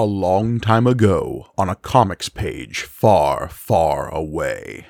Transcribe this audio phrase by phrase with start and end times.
[0.00, 4.86] A long time ago, on a comics page far, far away.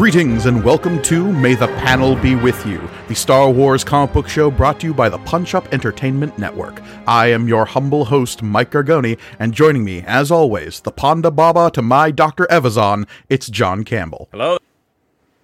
[0.00, 4.30] Greetings and welcome to May the Panel Be With You, the Star Wars comic book
[4.30, 6.80] show brought to you by the Punch Up Entertainment Network.
[7.06, 11.70] I am your humble host, Mike Gargoni, and joining me, as always, the Ponda Baba
[11.72, 12.46] to my Dr.
[12.46, 14.30] Evazan, it's John Campbell.
[14.32, 14.56] Hello.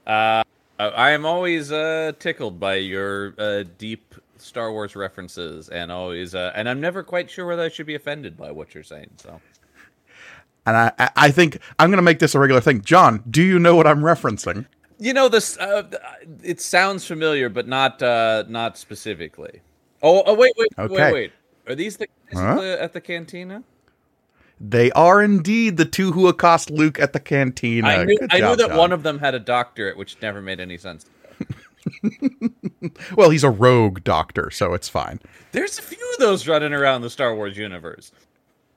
[0.06, 0.42] Uh,
[0.78, 6.52] I am always uh, tickled by your uh, deep Star Wars references, and always, uh,
[6.54, 9.10] and I'm never quite sure whether I should be offended by what you're saying.
[9.18, 9.38] So,
[10.66, 12.82] And I, I think I'm going to make this a regular thing.
[12.82, 14.66] John, do you know what I'm referencing?
[14.98, 15.82] you know, this uh,
[16.42, 19.60] it sounds familiar, but not uh, not specifically.
[20.02, 20.94] Oh, oh wait, wait, Okay.
[20.94, 21.32] wait, wait.
[21.68, 22.54] Are these the, Huh?
[22.56, 23.62] the at the cantina?
[24.58, 27.86] They are indeed the two who accost Luke at the cantina.
[27.88, 28.76] I knew, I knew that John.
[28.78, 31.06] one of them had a doctorate, which never made any sense.
[33.16, 35.20] Well, he's a rogue doctor, so it's fine.
[35.52, 38.12] There's a few of those running around the Star Wars universe.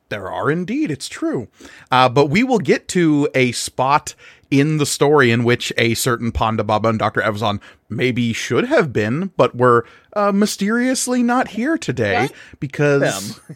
[0.10, 1.48] There are indeed, it's true.
[1.92, 4.16] Uh, but we will get to a spot
[4.52, 7.22] in the story in which a certain Ponda Baba and Dr.
[7.22, 12.34] Evazan maybe should have been, but were uh, mysteriously not here today What?
[12.60, 13.40] because.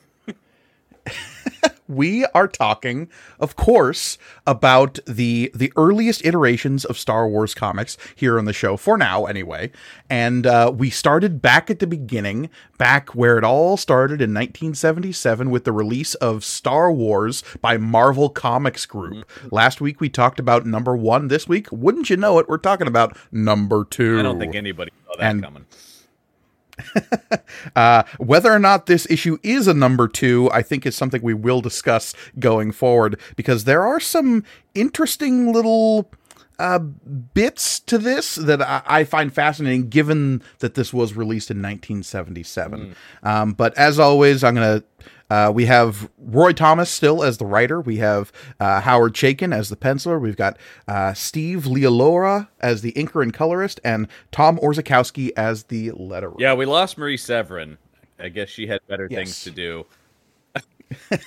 [1.88, 8.38] we are talking, of course, about the the earliest iterations of Star Wars comics here
[8.38, 9.72] on the show for now, anyway.
[10.10, 15.50] And uh, we started back at the beginning, back where it all started in 1977
[15.50, 19.30] with the release of Star Wars by Marvel Comics Group.
[19.52, 21.28] Last week we talked about number one.
[21.28, 24.20] This week, wouldn't you know it, we're talking about number two.
[24.20, 25.66] I don't think anybody saw that And- coming.
[27.76, 31.34] Uh, whether or not this issue is a number two, I think is something we
[31.34, 34.44] will discuss going forward because there are some
[34.76, 36.12] interesting little
[36.60, 41.58] uh, bits to this that I, I find fascinating, given that this was released in
[41.58, 42.96] 1977.
[43.24, 44.84] Um, but as always, I'm gonna.
[45.30, 47.82] Uh, we have Roy Thomas still as the writer.
[47.82, 50.20] We have uh, Howard Chaykin as the penciler.
[50.22, 50.58] We've got
[50.88, 56.36] uh, Steve Leialoha as the inker and colorist, and Tom Orzechowski as the letterer.
[56.40, 57.78] Yeah, we lost Marie Severin.
[58.20, 59.18] I guess she had better Yes.
[59.18, 59.86] things to do.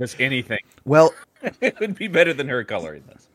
[0.00, 0.58] Just anything.
[0.84, 1.14] Well,
[1.60, 3.28] It would be better than her coloring this.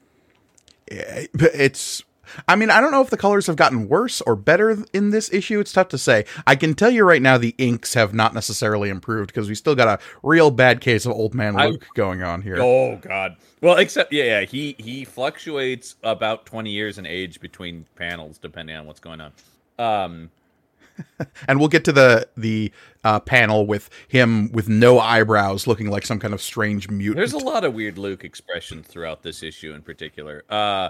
[0.88, 2.04] it's
[2.48, 5.32] I mean, I don't know if the colors have gotten worse or better in this
[5.34, 5.60] issue.
[5.60, 6.26] It's tough to say.
[6.48, 9.76] I can tell you right now the inks have not necessarily improved because we still
[9.76, 12.58] got a real bad case of old man I- Luke going on here.
[12.60, 13.38] Oh God.
[13.62, 14.42] Well, except yeah, yeah.
[14.42, 19.34] He he fluctuates about twenty years in age between panels, depending on what's going on.
[19.78, 20.32] Um,
[21.48, 22.72] And we'll get to the the
[23.04, 27.18] uh, panel with him with no eyebrows, looking like some kind of strange mutant.
[27.18, 30.44] there's a lot of weird Luke expressions throughout this issue in particular.
[30.50, 30.90] Uh,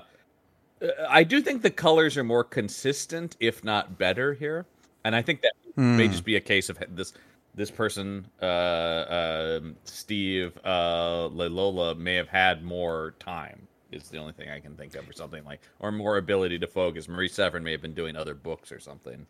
[1.07, 4.65] I do think the colors are more consistent, if not better here,
[5.03, 6.11] and I think that may Hmm.
[6.11, 7.13] just be a case of this
[7.53, 13.67] this person, uh, um Steve uh, Leialoha, may have had more time.
[13.91, 16.67] Is the only thing I can think of, or something like, or more ability to
[16.67, 17.09] focus.
[17.09, 19.27] Marie Severin may have been doing other books or something.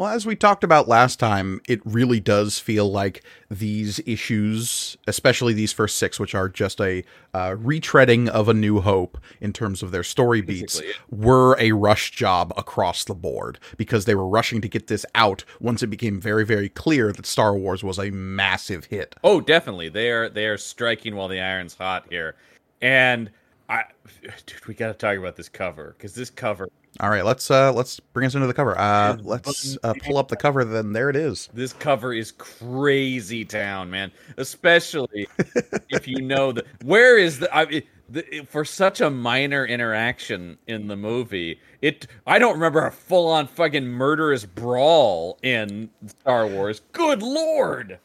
[0.00, 5.52] Well, as we talked about last time, it really does feel like these issues, especially
[5.52, 9.82] these first six, which are just a uh, retreading of A New Hope in terms
[9.82, 14.26] of their story beats, Basically, were a rush job across the board because they were
[14.26, 17.98] rushing to get this out once it became very, very clear that Star Wars was
[17.98, 19.16] a massive hit.
[19.22, 19.90] Oh, definitely.
[19.90, 22.36] They are they are striking while the iron's hot here.
[22.80, 23.30] And
[23.68, 23.84] I
[24.46, 27.72] dude, we got to talk about this cover cuz this cover All right, let's uh,
[27.72, 28.76] let's bring us into the cover.
[28.76, 30.64] Uh, let's uh, pull up the cover.
[30.64, 31.48] Then there it is.
[31.54, 34.10] this cover is crazy town, man.
[34.36, 35.28] Especially
[35.88, 40.58] if you know the where is the I mean, the, for such a minor interaction
[40.66, 41.60] in the movie.
[41.80, 46.82] It I don't remember a full-on fucking murderous brawl in Star Wars.
[46.92, 47.98] Good lord.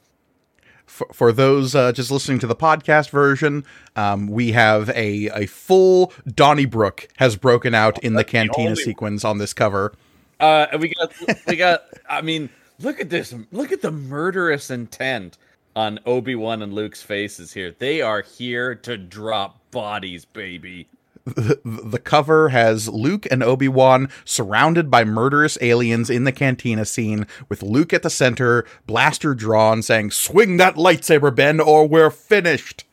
[0.86, 3.66] For, for those uh, just listening to the podcast version,
[3.96, 9.38] um, we have a, a full Donnybrook has broken out in the cantina sequence on
[9.38, 9.94] this cover.
[10.40, 11.12] Uh, we got,
[11.48, 11.84] we got.
[12.10, 12.50] I mean,
[12.80, 13.34] look at this.
[13.52, 15.38] Look at the murderous intent
[15.76, 17.76] on Obi Wan and Luke's faces here.
[17.78, 20.88] They are here to drop bodies, baby.
[21.26, 26.86] The, the cover has Luke and Obi Wan surrounded by murderous aliens in the cantina
[26.86, 32.12] scene, with Luke at the center, blaster drawn, saying, Swing that lightsaber, Ben, or we're
[32.12, 32.86] finished.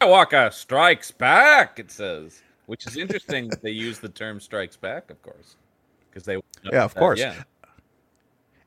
[0.00, 1.78] Skywalker strikes back.
[1.78, 5.56] It says, which is interesting that they use the term "strikes back," of course,
[6.08, 6.40] because they.
[6.62, 7.18] Yeah, of course.
[7.18, 7.34] yeah.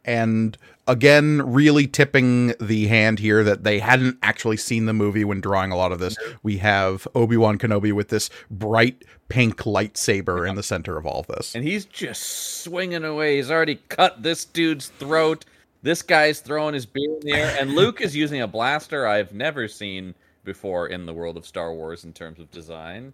[0.05, 0.57] And
[0.87, 5.71] again really tipping the hand here that they hadn't actually seen the movie when drawing
[5.71, 6.15] a lot of this.
[6.43, 11.27] We have obi-wan kenobi with this bright pink lightsaber in the center of all of
[11.27, 11.55] this.
[11.55, 13.37] And he's just swinging away.
[13.37, 15.45] He's already cut this dude's throat.
[15.81, 17.55] This guy's throwing his beer in the air.
[17.59, 20.13] And luke is using a blaster i've never seen
[20.43, 23.13] before in the world of star wars in terms of design.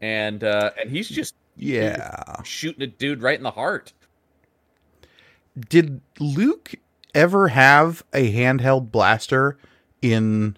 [0.00, 2.40] And uh and he's just yeah.
[2.44, 3.92] shooting a dude right in the heart
[5.68, 6.74] did luke
[7.14, 9.58] ever have a handheld blaster
[10.02, 10.56] in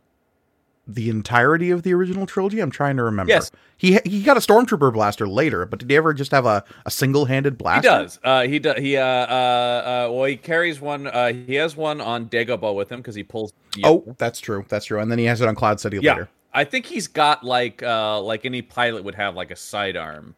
[0.87, 2.61] the entirety of the original trilogy?
[2.61, 3.33] I'm trying to remember.
[3.33, 3.51] Yes.
[3.77, 6.91] He he got a stormtrooper blaster later, but did he ever just have a, a
[6.91, 7.91] single handed blaster?
[7.91, 8.21] He does.
[8.23, 8.79] Uh, he does.
[8.79, 11.07] He uh, uh, uh, well, he carries one.
[11.07, 13.55] Uh, he has one on Dagobah with him because he pulls.
[13.83, 14.67] Oh, that's true.
[14.69, 15.01] That's true.
[15.01, 16.13] And then he has it on Cloud City yeah.
[16.13, 16.29] later.
[16.53, 20.35] I think he's got like uh like any pilot would have like a sidearm.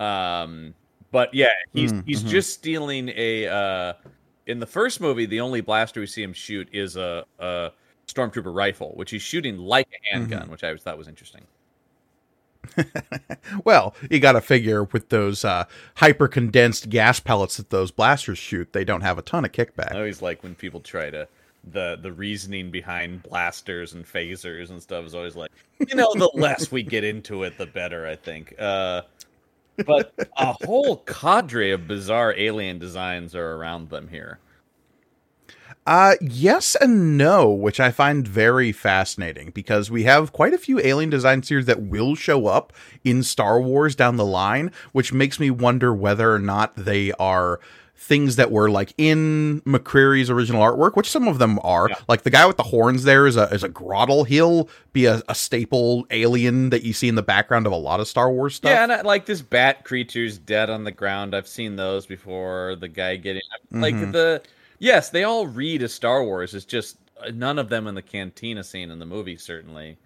[0.00, 0.74] Um,
[1.10, 2.28] but yeah, he's Mm, he's mhm.
[2.28, 3.46] just stealing a.
[3.48, 3.92] Uh,
[4.46, 7.70] in the first movie, the only blaster we see him shoot is a, a
[8.06, 10.50] stormtrooper rifle, which he's shooting like a handgun, Mm-hmm.
[10.52, 11.42] which I always thought was interesting.
[13.64, 15.64] Well, you got to figure with those uh,
[15.96, 19.92] hyper condensed gas pellets that those blasters shoot, they don't have a ton of kickback.
[19.92, 21.26] I always like when people try to
[21.72, 25.50] the the reasoning behind blasters and phasers and stuff is always like
[25.86, 28.54] you know the less we get into it the better I think.
[28.58, 29.02] Uh,
[29.86, 34.38] but a whole cadre of bizarre alien designs are around them here.
[35.86, 40.78] Uh, yes and no, which I find very fascinating because we have quite a few
[40.80, 45.40] alien designs here that will show up in Star Wars down the line, which makes
[45.40, 47.58] me wonder whether or not they are
[48.00, 51.88] things that were like in McQuarrie's original artwork, which some of them are.
[51.90, 51.96] Yeah.
[52.08, 54.24] Like the guy with the horns there is a is a Grottle.
[54.24, 57.98] He'll be a, a staple alien that you see in the background of a lot
[58.00, 58.70] of Star Wars stuff.
[58.70, 61.34] Yeah, and I, like this bat creature's dead on the ground.
[61.34, 62.76] I've seen those before.
[62.76, 63.42] The guy getting
[63.72, 64.12] like Mhm.
[64.12, 64.42] the
[64.78, 66.54] yes, they all read as Star Wars.
[66.54, 69.98] It's just uh, none of them in the cantina scene in the movie certainly.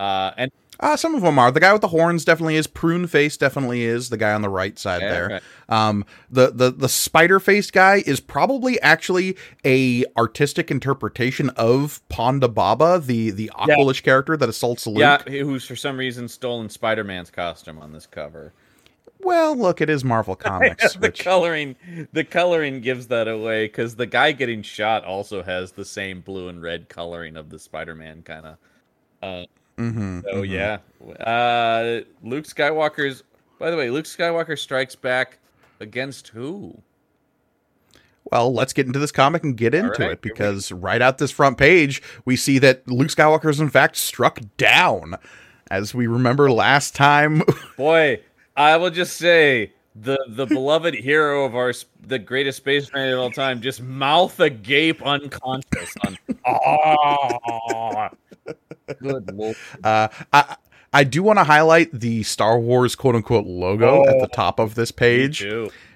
[0.00, 0.50] Uh, and
[0.80, 1.50] Uh, some of them are.
[1.50, 2.66] The guy with the horns definitely is.
[2.66, 4.08] Prune face definitely is.
[4.08, 5.28] The guy on the right side Yeah, there.
[5.28, 5.42] right.
[5.68, 12.52] Um, the the the spider faced guy is probably actually a artistic interpretation of Ponda
[12.52, 15.00] Baba, the the Aqualish character that assaults Luke.
[15.00, 18.54] Yeah, who's for some reason stolen Spider Man's costume on this cover.
[19.22, 20.94] Well, look, it is Marvel Comics.
[20.94, 21.76] the which, coloring,
[22.14, 26.48] the coloring gives that away because the guy getting shot also has the same blue
[26.48, 28.56] and red coloring of the Spider Man kind of.
[29.22, 29.44] Uh,
[29.80, 30.48] Mhm, so mhm.
[30.48, 30.78] yeah,
[31.24, 33.24] uh, Luke Skywalker's.
[33.58, 35.38] By the way, Luke Skywalker strikes back
[35.80, 36.82] against who?
[38.30, 41.30] Well, let's get into this comic and get into right, it because right out this
[41.30, 45.16] front page, we see that Luke Skywalker is in fact struck down.
[45.70, 47.42] As we remember last time,
[47.76, 48.20] Boy,
[48.56, 51.72] I will just say the the beloved hero of our
[52.06, 56.18] the greatest spaceman of all time just mouth agape unconscious on.
[56.44, 58.08] Oh,
[59.00, 59.56] good lord.
[59.84, 60.56] Uh, I
[60.92, 64.58] I do want to highlight the Star Wars quote unquote logo at the Oh, top
[64.58, 65.46] of this page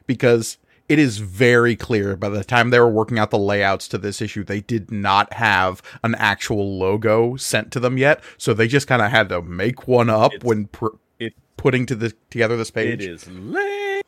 [0.06, 0.58] because
[0.88, 4.20] it is very clear by the time they were working out the layouts to this
[4.20, 8.22] issue, they did not have an actual logo sent to them yet.
[8.36, 11.86] So they just kind of had to make one up It's- when pr- it- putting
[11.86, 13.02] to the together this page.
[13.04, 14.02] is lame.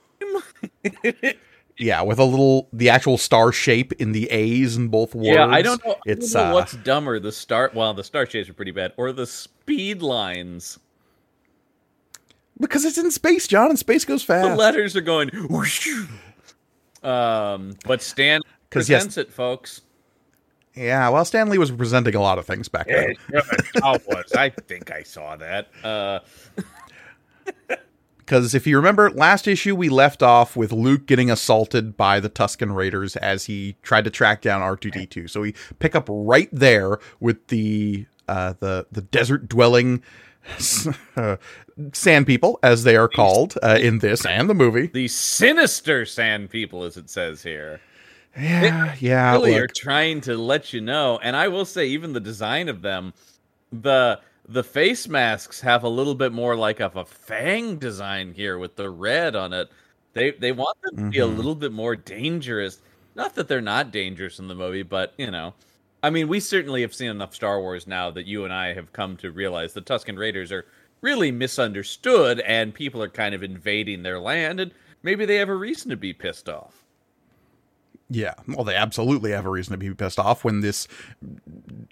[1.78, 5.28] Yeah, with a little the actual star shape in the A's in both words.
[5.28, 5.92] yeah, I don't know.
[5.92, 7.70] I It's don't know uh, what's dumber, the star.
[7.74, 10.78] Well, the star shapes are pretty bad, or the speed lines.
[12.58, 14.48] because it's in space, John, and space goes fast.
[14.48, 15.28] The letters are going.
[15.50, 15.88] whoosh.
[17.02, 18.40] Um, but Stan
[18.70, 19.82] 'Cause, yes- presents it, folks.
[20.74, 23.14] yeah, well, Stanley was presenting a lot of things back then.
[23.82, 24.32] I was.
[24.32, 25.68] I think I saw that.
[25.84, 26.20] Uh,
[28.26, 32.28] Because if you remember, last issue we left off with Luke getting assaulted by the
[32.28, 35.30] Tusken Raiders as he tried to track down R2D2.
[35.30, 40.02] So we pick up right there with the uh, the the desert dwelling
[41.92, 44.88] sand people, as they are called uh, in this and the movie.
[44.88, 47.80] the sinister sand people, as it says here.
[48.36, 49.32] Yeah, yeah.
[49.32, 49.62] really look.
[49.62, 51.20] are trying to let you know.
[51.22, 53.14] And I will say, even the design of them,
[53.70, 58.58] the the face masks have a little bit more like of a fang design here
[58.58, 59.68] with the red on it.
[60.12, 61.36] They they want them to be a Mhm.
[61.36, 62.80] little bit more dangerous.
[63.14, 65.54] Not that they're not dangerous in the movie, but you know.
[66.02, 68.92] I mean, we certainly have seen enough Star Wars now that you and I have
[68.92, 70.66] come to realize the Tusken Raiders are
[71.00, 74.72] really misunderstood and people are kind of invading their land and
[75.02, 76.84] maybe they have a reason to be pissed off.
[78.08, 80.86] Yeah, well, they absolutely have a reason to be pissed off when this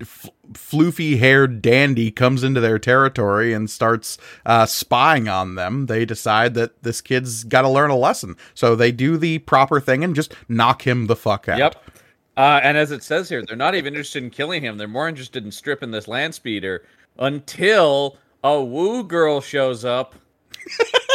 [0.01, 4.17] f- floofy haired dandy comes into their territory and starts
[4.47, 5.87] uh, spying on them.
[5.87, 8.37] They decide that this kid's got to learn a lesson.
[8.55, 11.59] So they do the proper thing and just knock him the fuck out.
[11.59, 11.91] Yep.
[12.37, 14.79] Uh, and as it says here, they're not even interested in killing him.
[14.79, 16.85] They're more interested in stripping this land speeder
[17.19, 20.15] until a woo girl shows up.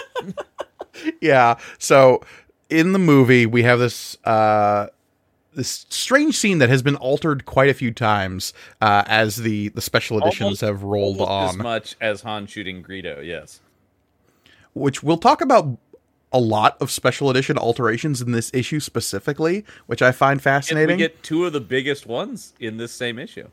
[1.22, 1.58] yeah.
[1.78, 2.22] So
[2.70, 4.88] in the movie, we have this uh,
[5.54, 9.82] this strange scene that has been altered quite a few times uh, as the the
[9.82, 13.26] special editions Almost- have rolled Almost as much as Han shooting Greedo.
[13.26, 13.62] Yes.
[14.74, 15.78] which we'll talk about
[16.32, 20.44] a lot of special edition alterations in this issue specifically, which I find And we
[20.44, 20.98] fascinating.
[21.00, 23.48] get two of the biggest ones in this same issue.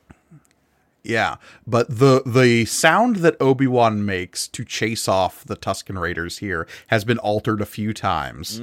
[1.03, 6.39] Yeah, but the the sound that Obi Wan makes to chase off the Tusken Raiders
[6.39, 8.61] here has been altered a few times.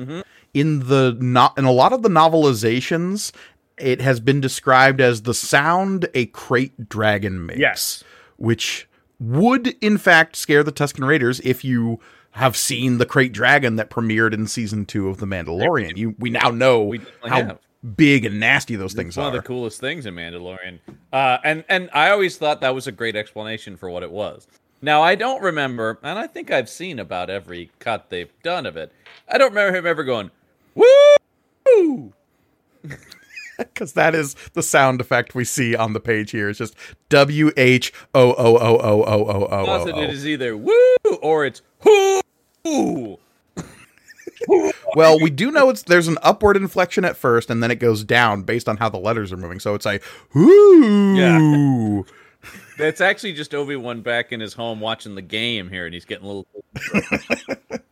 [0.53, 3.31] In the not in a lot of the novelizations,
[3.77, 7.60] it has been described as the sound a krayt dragon makes.
[7.60, 8.03] Yes.
[8.38, 8.88] which
[9.19, 12.00] would in fact scare the Tusken Raiders if you
[12.31, 15.98] have seen the krayt dragon that premiered in season two of The Mandalorian.
[15.98, 17.60] You we now know We how have.
[17.95, 19.29] big and nasty those things It's one are.
[19.29, 20.79] of the coolest things in Mandalorian.
[21.12, 24.48] Uh, and and I always thought that was a great explanation for what it was.
[24.81, 28.75] Now I don't remember, and I think I've seen about every cut they've done of
[28.77, 28.91] it.
[29.29, 30.29] I don't remember him ever going,
[30.75, 32.13] "Woo!"
[33.57, 36.49] because that is the sound effect we see on the page here.
[36.49, 36.75] It's just
[37.09, 40.73] W H O O O O O O O it either "woo"
[41.21, 43.19] or it's "whoo."
[44.95, 48.03] Well, we do know it's there's an upward inflection at first, and then it goes
[48.03, 49.59] down based on how the letters are moving.
[49.59, 50.03] So it's like
[50.33, 51.15] whoo.
[51.15, 52.01] Yeah.
[52.77, 56.05] That's actually just Obi Wan back in his home watching the game here, and he's
[56.05, 56.47] getting a little.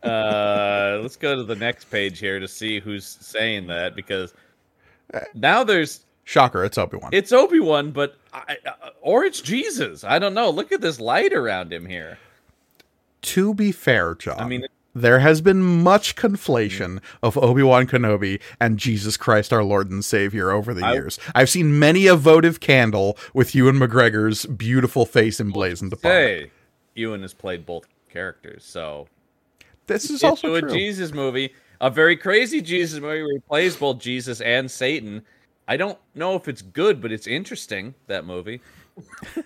[0.02, 4.34] Uh, let's go to the next page here to see who's saying that because
[5.34, 6.64] now there's Shocker!
[6.64, 7.10] It's Obi Wan.
[7.12, 10.04] it's Obi Wan, but I, uh, or it's Jesus.
[10.04, 10.50] I don't know.
[10.50, 12.18] Look at this light around him here.
[13.22, 18.40] To be fair, John, I mean, there has been much conflation of Obi Wan Kenobi
[18.60, 21.18] and Jesus Christ, our Lord and Savior, over the I- years.
[21.34, 26.14] I've seen many a votive candle with Ewan McGregor's beautiful face emblazoned upon it.
[26.14, 26.50] hey,
[26.94, 29.08] Ewan has played both characters, so
[29.86, 30.70] This is also a true.
[30.72, 35.22] Jesus movie, a very crazy Jesus movie where he plays both Jesus and Satan.
[35.68, 37.94] I don't know if it's good, but it's interesting.
[38.08, 38.60] That movie.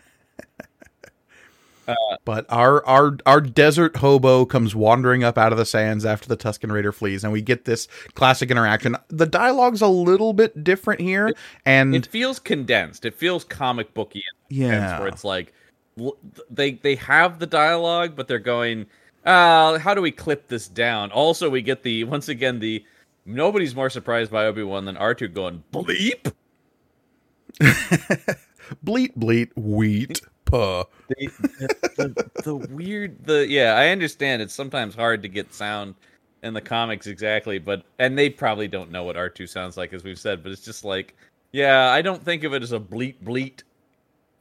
[2.24, 6.36] But our our our desert hobo comes wandering up out of the sands after the
[6.36, 8.96] Tusken Raider flees, and we get this classic interaction.
[9.06, 11.32] The dialogue's a little bit different here,
[11.64, 13.04] and It feels condensed.
[13.04, 14.24] It feels comic booky.
[14.50, 14.98] in a sense, Yeah.
[14.98, 15.52] where it's like
[16.50, 18.86] they they have the dialogue, but they're going,
[19.26, 21.10] uh, how do we clip this down?
[21.10, 22.84] Also, we get the once again the
[23.24, 26.32] nobody's more surprised by Obi Wan than R two going bleep.
[28.82, 30.84] bleat bleat wheat puh.
[31.08, 31.28] the,
[31.96, 35.94] the, the weird the yeah i understand it's sometimes hard to get sound
[36.42, 40.04] in the comics exactly but and they probably don't know what r2 sounds like as
[40.04, 41.14] we've said but it's just like
[41.52, 43.64] yeah i don't think of it as a bleat bleat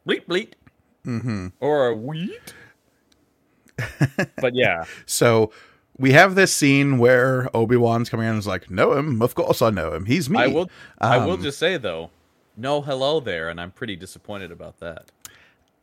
[0.06, 0.56] bleat bleat
[1.04, 2.54] hmm or a wheat
[4.41, 5.51] but yeah So
[5.98, 9.22] we have this scene where Obi Wan's coming in and is like, "Know him?
[9.22, 10.05] Of course I know him.
[10.05, 12.10] He's me." i will i will Um, just say though
[12.58, 15.12] no hello there and i'm pretty disappointed about that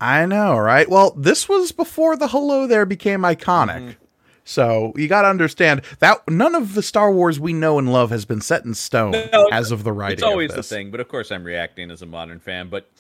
[0.05, 0.91] I know, right?
[0.91, 3.77] Well, this was before the hello there became iconic.
[3.83, 4.05] Mm-hmm.
[4.45, 8.11] So you got to understand that none of the Star Wars we know and love
[8.11, 10.15] has been set in stone No, as of the writing.
[10.15, 12.91] it's always the thing but of course i'm reacting as a modern fan but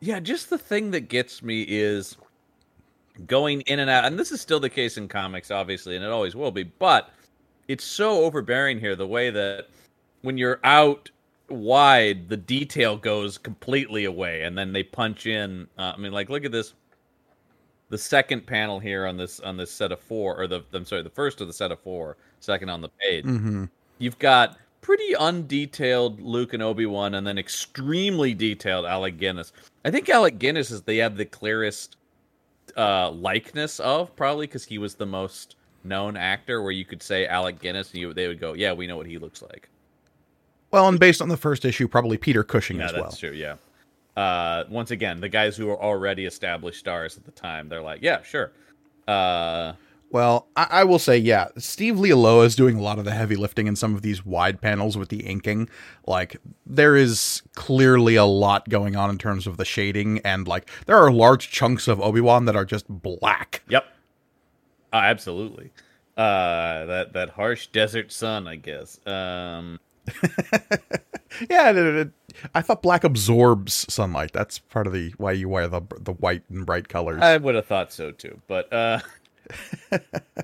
[0.00, 2.16] yeah just the thing that gets me is
[3.26, 6.10] going in and out and this is still the case in comics obviously and it
[6.10, 7.10] always will be but
[7.66, 9.66] it's so overbearing here the way that
[10.22, 11.10] when you're out
[11.48, 16.28] wide the detail goes completely away and then they punch in uh, i mean like
[16.28, 16.74] look at this
[17.90, 21.02] the second panel here on this on this set of four or the i'm sorry
[21.02, 23.64] the first of the set of four second on the page hmm
[23.98, 29.52] you've got pretty undetailed Luke and Obi Wan, and then extremely detailed Alec Guinness.
[29.84, 31.96] I think Alec Guinness is they have the clearest
[32.78, 36.62] uh, likeness of probably because he was the most known actor.
[36.62, 39.06] Where you could say Alec Guinness, and you, they would go, "Yeah, we know what
[39.06, 39.68] he looks like."
[40.70, 43.12] Well, and based on the first issue, probably Peter Cushing Yeah, as that's well.
[43.12, 43.32] true.
[43.32, 43.56] Yeah.
[44.16, 48.00] Uh, once again, the guys who were already established stars at the time, they're like,
[48.02, 48.52] "Yeah, sure."
[49.06, 49.72] Uh,
[50.10, 53.36] Well, I, I will say, yeah, Steve Leialoha is doing a lot of the heavy
[53.36, 55.68] lifting in some of these wide panels with the inking.
[56.06, 60.70] Like, there is clearly a lot going on in terms of the shading, and like,
[60.86, 63.62] there are large chunks of Obi Wan that are just black.
[63.68, 63.84] Yep.
[64.92, 65.72] Uh, absolutely.
[66.16, 68.98] Uh, that that harsh desert sun, I guess.
[69.06, 69.78] Um,
[71.50, 72.12] Yeah, it- it- it-
[72.54, 74.32] I thought black absorbs sunlight.
[74.32, 77.20] That's part of the why you wear the the white and bright colors.
[77.20, 79.00] I would have thought so too, but uh,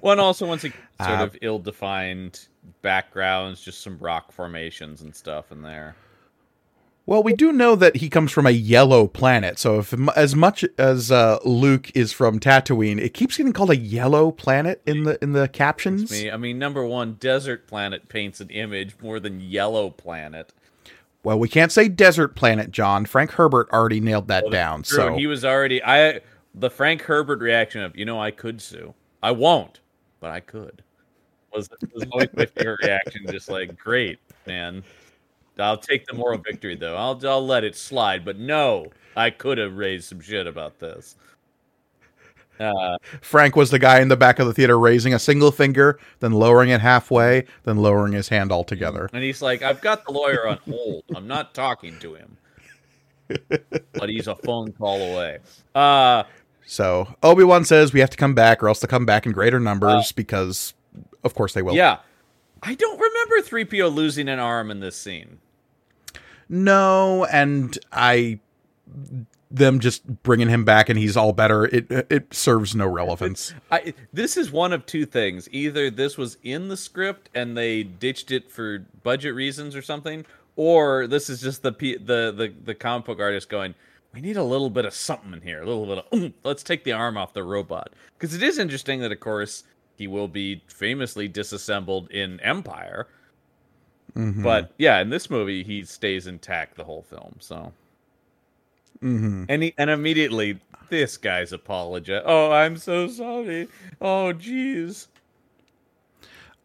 [0.00, 2.46] one also once again sort Uh, of ill-defined
[2.82, 5.96] backgrounds, just some rock formations and stuff in there.
[7.06, 9.58] Well, we do know that he comes from a yellow planet.
[9.58, 13.76] So, if as much as uh, Luke is from Tatooine, it keeps getting called a
[13.76, 16.10] yellow planet in the in the captions.
[16.10, 20.54] Me, I mean, number one, desert planet paints an image more than yellow planet.
[21.22, 23.04] Well, we can't say desert planet, John.
[23.04, 24.82] Frank Herbert already nailed that down.
[24.82, 26.20] True, So he was already I
[26.54, 28.94] the Frank Herbert reaction of you know I could sue.
[29.22, 29.80] I won't,
[30.20, 30.82] but I could.
[31.52, 33.26] Was was always my favorite reaction.
[33.28, 34.82] Just like great man.
[35.58, 36.96] I'll take the moral victory though.
[36.96, 38.24] I'll I'll let it slide.
[38.24, 41.16] But no, I could have raised some shit about this.
[42.60, 45.98] Uh, Frank was the guy in the back of the theater raising a single finger,
[46.20, 49.10] then lowering it halfway, then lowering his hand altogether.
[49.12, 51.02] and he's like, I've got the lawyer on hold.
[51.16, 52.36] I'm not talking to him.
[53.94, 55.38] but he's a phone call away.
[55.74, 56.22] Uh
[56.66, 59.32] So Obi Wan says we have to come back, or else they'll come back in
[59.32, 60.74] greater numbers uh, because,
[61.22, 61.74] of course, they will.
[61.74, 61.98] yeah.
[62.66, 65.38] I don't remember 3PO losing an arm in this scene.
[66.48, 68.40] No, and I
[69.50, 71.64] them just bringing him back and he's all better.
[71.66, 73.54] It it serves no relevance.
[73.70, 75.48] I this is one of two things.
[75.52, 80.26] Either this was in the script and they ditched it for budget reasons or something,
[80.56, 83.74] or this is just the the the the comic book artist going,
[84.14, 86.62] "We need a little bit of something in here, a little bit of "Oomph, let's
[86.62, 89.64] take the arm off the robot." Because it is interesting that of course
[89.96, 93.08] he will be famously disassembled in Empire.
[94.14, 94.42] Mhm.
[94.42, 97.36] But yeah, in this movie he stays intact the whole film.
[97.40, 97.72] So
[99.02, 99.46] Mhm.
[99.48, 102.22] and he, and immediately this guy's apologize.
[102.24, 103.68] Oh, I'm so sorry.
[104.00, 105.08] Oh, jeez.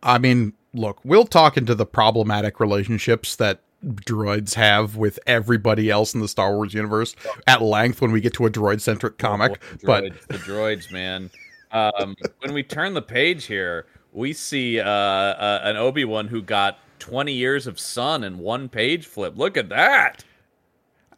[0.03, 6.13] I mean, look, we'll talk into the problematic relationships that droids have with everybody else
[6.13, 7.15] in the Star Wars universe
[7.47, 9.61] at length when we get to a droid centric comic.
[9.61, 11.29] Oh, the but the droids, man.
[11.71, 16.41] Um, when we turn the page here, we see uh, uh, an Obi Wan who
[16.41, 19.37] got 20 years of sun in one page flip.
[19.37, 20.23] Look at that.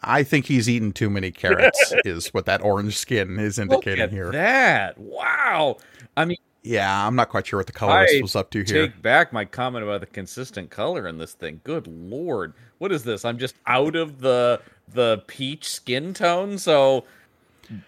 [0.04, 4.04] I think he's eaten too many carrots, is what that orange skin is Look indicating
[4.04, 4.32] at here.
[4.32, 4.98] that.
[4.98, 5.78] Wow.
[6.18, 8.88] I mean, Yeah, I'm not quite sure what the colorist I was up to here.
[8.88, 11.60] take back my comment about the consistent color in this thing.
[11.64, 12.54] Good lord.
[12.78, 13.26] What is this?
[13.26, 14.62] I'm just out of the
[14.94, 17.06] the peach skin tone, so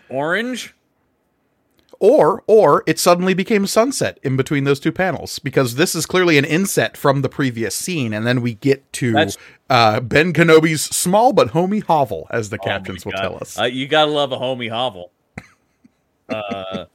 [0.10, 0.74] orange?
[2.00, 6.38] Or or it suddenly became sunset in between those two panels because this is clearly
[6.40, 9.28] an inset from the previous scene, and then we get to
[9.70, 13.22] uh, Ben Kenobi's small but homey hovel, as the Oh captions will God.
[13.22, 13.58] tell us.
[13.60, 15.12] Uh, you gotta love a homie hovel.
[16.28, 16.86] Uh,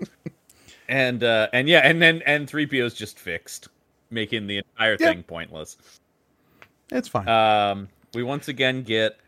[0.88, 3.68] and uh, and yeah, and then and three PO is just fixed,
[4.10, 5.08] making the entire Yeah.
[5.10, 5.76] thing pointless.
[6.90, 7.28] it's fine.
[7.28, 9.18] Um, we once again get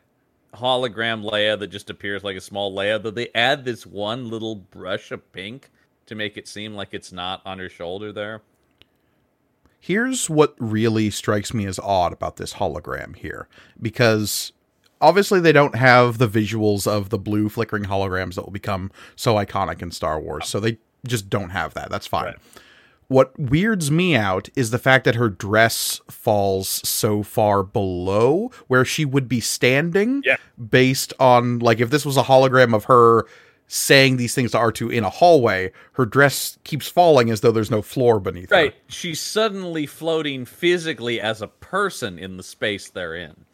[0.55, 3.03] hologram Leia that just appears like a small Leia.
[3.03, 5.71] Though they add this one little brush of pink
[6.07, 8.43] to make it seem like it's not on her shoulder there.
[9.79, 13.49] Here's what really strikes me as odd about this hologram here
[13.81, 14.53] because
[15.01, 19.37] obviously they don't have the visuals of the blue flickering holograms that will become so
[19.37, 20.47] iconic in Star Wars.
[20.49, 21.91] So they just don't have that.
[21.91, 22.25] That's fine.
[22.27, 22.37] Right.
[23.09, 28.85] What weirds me out is the fact that her dress falls so far below where
[28.85, 30.37] she would be standing Yeah.
[30.71, 33.27] based on like if this was a hologram of her
[33.67, 37.71] saying these things to R2 in a hallway, her dress keeps falling as though there's
[37.71, 38.57] no floor beneath her.
[38.57, 43.45] Right, she's suddenly floating physically as a person in the space they're in.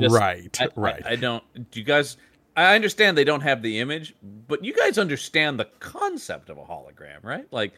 [0.00, 1.02] Just- right, I, right.
[1.06, 1.42] I, I don't.
[1.70, 2.16] Do you guys?
[2.66, 6.62] I understand they don't have the image, but you guys understand the concept of a
[6.64, 7.46] hologram, right?
[7.50, 7.72] Like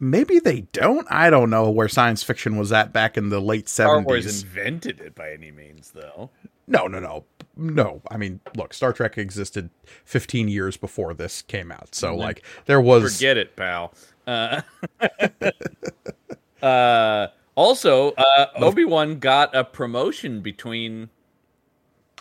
[0.00, 1.06] Maybe they don't.
[1.10, 4.04] I don't know where science fiction was at back in the late seventies.
[4.04, 6.30] Star Wars invented it by any means, though.
[6.68, 7.24] No, no, no,
[7.56, 8.00] no.
[8.08, 9.70] I mean, look, Star Trek existed
[10.04, 12.18] fifteen years before this came out, so Mhm.
[12.18, 13.16] like there was.
[13.16, 13.92] Forget it, pal.
[14.24, 14.60] Uh,
[16.62, 21.10] uh, also, uh, Obi Wan got a promotion between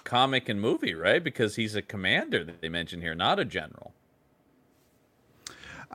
[0.08, 1.22] comic and movie, right?
[1.22, 3.94] Because he's a commander that they mention here, not a general.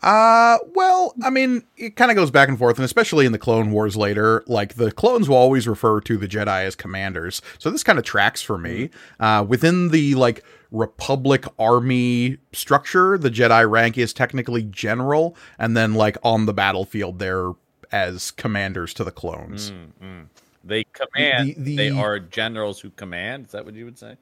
[0.02, 3.38] Uh, well, I mean, it kind of goes back and forth, and especially in the
[3.38, 7.40] Clone Wars later, like the clones will always refer to the Jedi as commanders.
[7.58, 8.90] So this kind of tracks for me.
[9.18, 15.94] Uh, within the like Republic Army structure, the Jedi rank is technically general, and then
[15.94, 17.52] like on the battlefield, they're
[17.90, 19.70] as commanders to the clones.
[19.70, 20.26] Mm, mm.
[20.64, 21.48] They command.
[21.56, 23.46] The- the- They are generals who command.
[23.46, 24.16] Is that what you would say?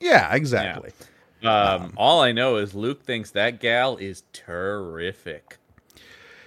[0.00, 0.92] Yeah, exactly.
[1.42, 5.56] Um, all I know is Luke thinks that gal is terrific.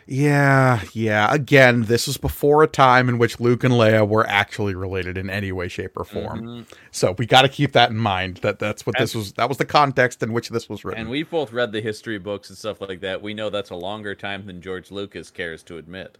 [0.06, 1.34] Yeah, yeah.
[1.34, 5.30] Again, this was before a time in which Luke and Leia were actually related in
[5.30, 6.42] any way, shape, or form.
[6.42, 6.66] Mhm.
[6.92, 8.38] So we got to keep that in mind.
[8.38, 9.32] That that's what this was.
[9.34, 11.02] That was the context in which this was written.
[11.02, 13.22] And we've both read the history books and stuff like that.
[13.22, 16.18] We know that's a longer time than George Lucas cares to admit.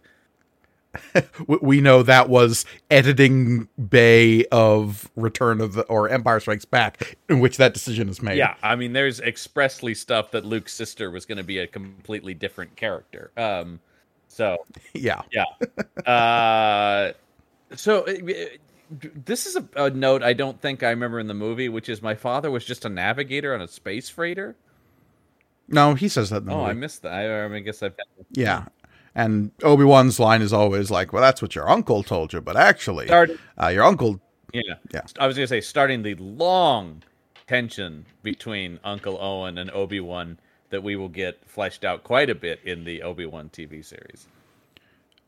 [1.60, 7.40] we know that was editing bay of Return of the or Empire Strikes Back, in
[7.40, 8.38] which that decision is made.
[8.38, 12.34] Yeah, I mean, there's expressly stuff that Luke's sister was going to be a completely
[12.34, 13.30] different character.
[13.36, 13.80] Um,
[14.28, 14.58] so
[14.94, 15.44] yeah, yeah.
[16.10, 17.12] Uh,
[17.76, 18.14] so uh,
[19.24, 22.02] this is a, a, note I don't think I remember in the movie, which is
[22.02, 24.56] my father was just a navigator on a space freighter.
[25.68, 26.42] No, he says that.
[26.42, 26.70] oh, movie.
[26.70, 27.12] I missed that.
[27.12, 27.94] I, I guess I've.
[28.32, 28.66] Yeah,
[29.14, 32.56] and Obi Wan's line is always like, "Well, that's what your uncle told you," but
[32.56, 34.20] actually, uh, your uncle.
[34.52, 35.02] Yeah, yeah.
[35.18, 37.02] I was gonna say, starting the long
[37.46, 40.38] tension between Uncle Owen and Obi Wan
[40.70, 44.26] that we will get fleshed out quite a bit in the Obi Wan TV series.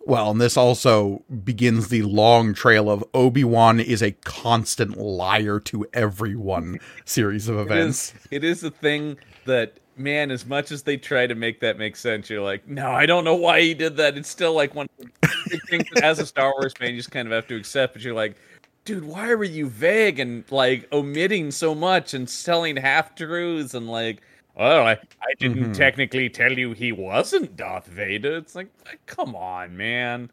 [0.06, 5.58] Well, and this also begins the long trail of Obi Wan is a constant liar
[5.60, 8.12] to everyone series of events.
[8.12, 9.16] It is, it is a thing
[9.46, 12.92] that man, as much as they try to make that make sense, you're like, no,
[12.92, 14.16] I don't know why he did that.
[14.16, 17.10] It's still like one of the things that as a Star Wars fan, you just
[17.10, 17.94] kind of have to accept.
[17.94, 18.36] But you're like,
[18.84, 23.88] dude, why were you vague and like omitting so much and telling half truths and
[23.88, 24.22] like,
[24.56, 25.72] well, I, I didn't mm-hmm.
[25.72, 28.36] technically tell you he wasn't Darth Vader.
[28.38, 28.68] It's like,
[29.06, 30.30] come on, man.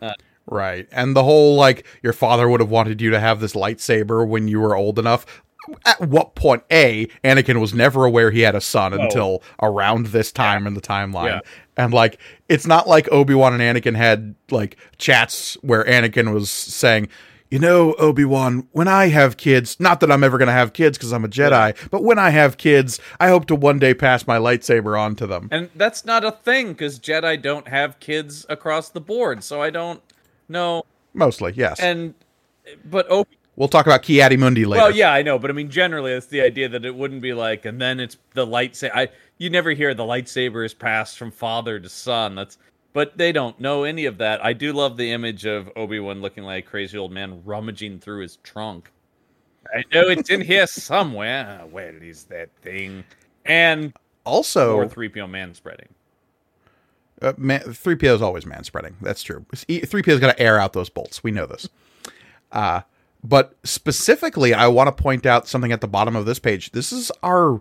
[0.00, 0.14] Uh,
[0.46, 0.88] right.
[0.90, 4.48] And the whole like your father would have wanted you to have this lightsaber when
[4.48, 5.26] you were old enough
[5.84, 8.98] at what point a anakin was never aware he had a son oh.
[8.98, 10.68] until around this time yeah.
[10.68, 11.40] in the timeline yeah.
[11.76, 17.08] and like it's not like obi-wan and anakin had like chats where anakin was saying
[17.52, 20.96] you know obi-wan when i have kids not that i'm ever going to have kids
[20.96, 24.26] because i'm a Jedi, but when i have kids i hope to one day pass
[24.26, 28.46] my lightsaber on to them and that's not a thing because jedi don't have kids
[28.48, 30.02] across the board so i don't
[30.48, 32.14] know mostly yes and
[32.86, 34.82] but obi We'll talk about Ki-Adi-Mundi later.
[34.82, 37.34] Well, yeah, I know, but I mean, generally, it's the idea that it wouldn't be
[37.34, 38.90] like, and then it's the lightsaber.
[38.94, 42.34] I you never hear the lightsaber is passed from father to son.
[42.34, 42.56] That's,
[42.92, 44.44] but they don't know any of that.
[44.44, 47.98] I do love the image of Obi Wan looking like a crazy old man rummaging
[48.00, 48.90] through his trunk.
[49.74, 51.62] I know it's in here somewhere.
[51.70, 53.04] Where is that thing?
[53.44, 53.92] And
[54.24, 55.88] also, more three PO man spreading.
[57.20, 57.32] Uh,
[57.72, 58.96] three PO is always man spreading.
[59.00, 59.46] That's true.
[59.54, 61.22] Three PO is going to air out those bolts.
[61.22, 61.68] We know this.
[62.50, 62.82] Uh,
[63.24, 66.72] but specifically, I want to point out something at the bottom of this page.
[66.72, 67.60] This is our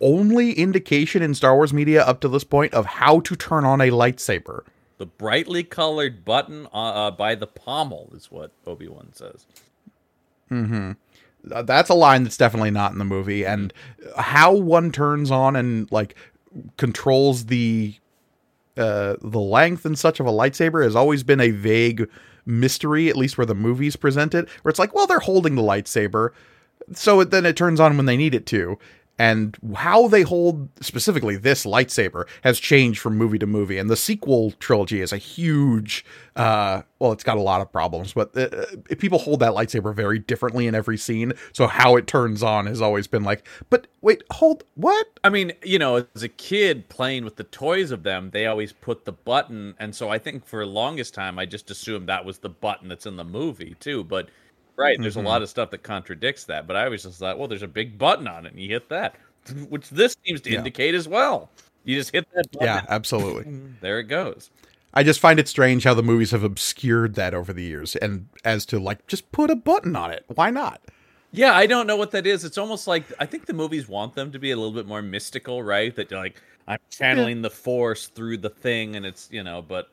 [0.00, 3.80] only indication in Star Wars media up to this point of how to turn on
[3.80, 4.62] a lightsaber.
[4.98, 9.46] The brightly colored button uh, uh, by the pommel is what Obi Wan says.
[10.48, 10.92] Hmm.
[11.42, 13.72] That's a line that's definitely not in the movie, and
[14.16, 16.14] how one turns on and like
[16.78, 17.96] controls the
[18.78, 22.08] uh, the length and such of a lightsaber has always been a vague
[22.46, 25.62] mystery, at least where the movies present it, where it's like, well, they're holding the
[25.62, 26.30] lightsaber,
[26.92, 28.78] so it, then it turns on when they need it to
[29.18, 33.78] and how they hold specifically this lightsaber has changed from movie to movie.
[33.78, 36.04] And the sequel trilogy is a huge
[36.36, 38.64] uh well it's got a lot of problems but uh, uh
[38.98, 41.32] people hold that lightsaber very differently in every scene.
[41.52, 45.06] So how it turns on has always been like but wait hold what?
[45.22, 48.72] I mean you know as a kid playing with the toys of them they always
[48.72, 49.74] put the button.
[49.78, 52.88] And so i think for the longest time i just assumed that was the button
[52.88, 54.02] that's in the movie too.
[54.02, 54.28] But
[54.76, 55.00] Right.
[55.00, 55.26] There's mm-hmm.
[55.26, 57.68] a lot of stuff that contradicts that, but I always just thought, well, there's a
[57.68, 59.16] big button on it, and you hit that,
[59.68, 60.58] which this seems to yeah.
[60.58, 61.50] indicate as well.
[61.84, 62.66] You just hit that button.
[62.66, 63.60] Yeah, absolutely.
[63.80, 64.50] there it goes.
[64.94, 68.28] I just find it strange how the movies have obscured that over the years, and
[68.44, 70.24] as to like, just put a button on it.
[70.28, 70.80] Why not?
[71.32, 72.44] Yeah, I don't know what that is.
[72.44, 75.02] It's almost like I think the movies want them to be a little bit more
[75.02, 75.94] mystical, right?
[75.96, 77.42] That you're like I'm channeling yeah.
[77.42, 79.88] the force through the thing, and it's you know, but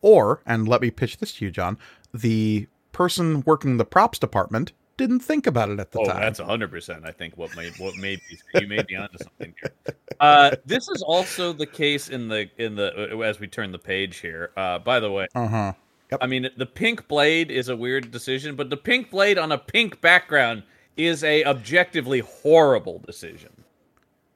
[0.00, 1.76] or and let me pitch this to you, John.
[2.14, 2.66] The
[2.98, 6.20] person working the props department didn't think about it at the oh, time.
[6.20, 7.04] That's hundred percent.
[7.06, 8.20] I think what made what made
[8.54, 9.72] you may be onto something here.
[10.20, 13.78] Uh, this is also the case in the in the uh, as we turn the
[13.78, 14.50] page here.
[14.56, 15.72] Uh, by the way, uh huh.
[16.10, 16.18] Yep.
[16.20, 19.58] I mean, the pink blade is a weird decision, but the pink blade on a
[19.58, 20.64] pink background
[20.96, 23.52] is a objectively horrible decision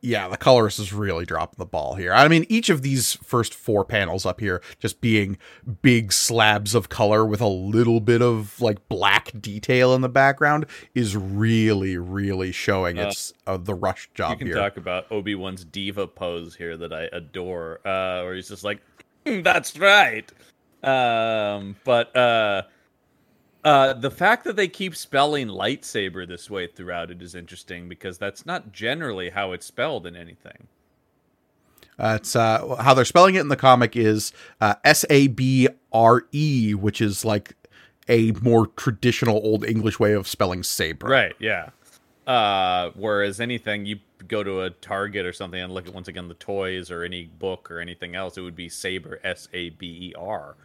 [0.04, 2.12] yeah, the colorist is really dropping the ball here.
[2.12, 5.38] I mean, each of these first four panels up here just being
[5.80, 10.66] big slabs of color with a little bit of like black detail in the background
[10.96, 14.56] is really, really showing uh, it's uh, the rush job You can here.
[14.56, 18.80] talk about Obi Wan's diva pose here that I adore, uh, where he's just like,
[19.24, 20.28] mm, "That's right."
[20.82, 22.62] Um, but uh,
[23.64, 28.18] uh, the fact that they keep spelling lightsaber this way throughout it is interesting because
[28.18, 30.66] that's not generally how it's spelled in anything.
[31.98, 35.68] Uh, it's uh, how they're spelling it in the comic is uh, S A B
[35.92, 37.55] R E, which is like
[38.09, 41.07] a more traditional Old English way of spelling saber.
[41.07, 41.35] Right.
[41.38, 41.70] Yeah.
[42.27, 46.29] Uh, whereas anything you go to a Target or something and look at once again
[46.29, 49.87] the toys or any book or anything else, it would be saber S A B
[49.87, 50.57] E R.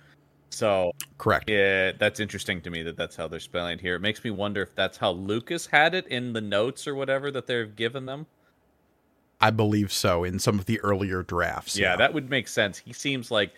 [0.50, 1.50] So Correct.
[1.50, 3.96] yeah, that's interesting to me that that's how they're spelling it here.
[3.96, 7.32] It makes me wonder if that's how Lucas had it in the notes or whatever
[7.32, 8.26] that they've given them.
[9.40, 11.78] I believe so in some of the earlier drafts.
[11.78, 12.78] Yeah, that would make sense.
[12.80, 13.54] He seems like,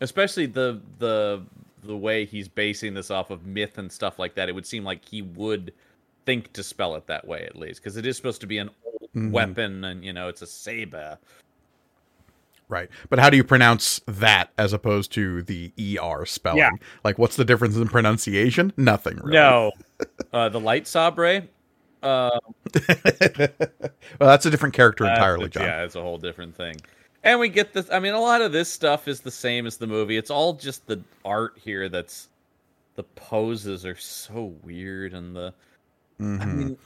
[0.00, 1.42] especially the the
[1.84, 4.48] the way he's basing this off of myth and stuff like that.
[4.48, 5.72] It would seem like he would
[6.26, 8.68] think to spell it that way at least because it is supposed to be an
[8.84, 9.30] old Mhm.
[9.30, 11.18] weapon and you know it's a saber.
[12.70, 12.88] Right.
[13.08, 16.58] But how do you pronounce that as opposed to the ER spelling?
[16.58, 16.70] Yeah.
[17.02, 18.72] Like, what's the difference in pronunciation?
[18.76, 19.32] Nothing, really.
[19.32, 19.72] No,
[20.32, 21.42] uh, the light sabre.
[22.00, 22.30] Uh,
[22.88, 23.48] well,
[24.20, 25.64] that's a different character entirely, a- John.
[25.64, 26.76] Yeah, it's a whole different thing.
[27.24, 27.90] And we get this.
[27.90, 30.16] I mean, a lot of this stuff is the same as the movie.
[30.16, 32.28] It's all just the art here that's
[32.94, 35.52] the poses are so weird and the.
[36.20, 36.54] I Mhm.
[36.54, 36.76] mean,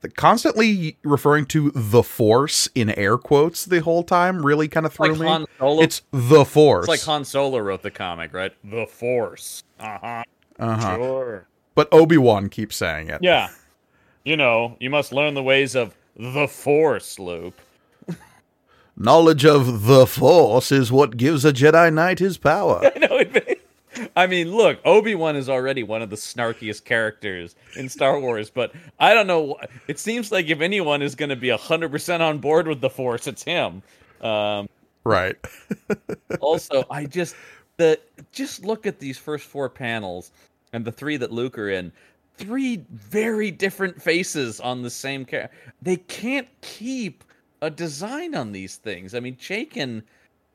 [0.00, 4.92] The- Constantly referring to the Force in air quotes the whole time really kind of
[4.92, 5.46] threw like me.
[5.82, 6.84] It's the Force.
[6.84, 8.52] it's like Han Solo wrote the comic, right?
[8.62, 9.62] The Force.
[9.80, 10.22] Uh huh.
[10.60, 10.96] uh-huh.
[10.96, 11.46] Sure.
[11.74, 13.18] But Obi Wan keeps saying it.
[13.20, 13.48] Yeah.
[14.24, 17.54] You know, you must learn the ways of the Force, Luke.
[18.96, 22.80] Knowledge of the Force is what gives a Jedi Knight his power.
[22.94, 23.53] I know it.
[24.16, 28.50] I mean, look, Obi Wan is already one of the snarkiest characters in Star Wars,
[28.50, 29.56] but I don't know.
[29.88, 32.90] It seems like if anyone is going to be hundred percent on board with the
[32.90, 33.82] Force, it's him.
[34.20, 34.68] Um,
[35.04, 35.36] right.
[36.40, 37.36] also, I just
[37.76, 37.98] the
[38.32, 40.30] just look at these first four panels
[40.72, 41.92] and the three that Luke are in.
[42.36, 45.56] Three very different faces on the same character.
[45.82, 47.22] They can't keep
[47.62, 49.14] a design on these things.
[49.14, 50.02] I mean, Chaykin,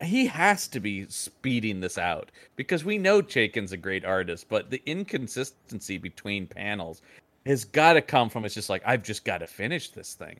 [0.01, 4.69] he has to be speeding this out because we know Chaykin's a great artist, but
[4.69, 7.01] the inconsistency between panels
[7.45, 10.39] has got to come from it's just like I've just got to finish this thing.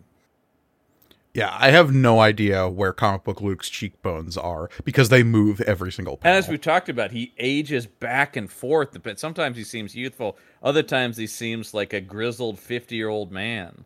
[1.34, 5.92] Yeah, I have no idea where comic book Luke's cheekbones are because they move every
[5.92, 6.38] single And panel.
[6.40, 9.02] as we've talked about, he ages back and forth.
[9.04, 10.38] But sometimes he seems youthful.
[10.64, 13.86] Other times he seems like a grizzled fifty-year-old man.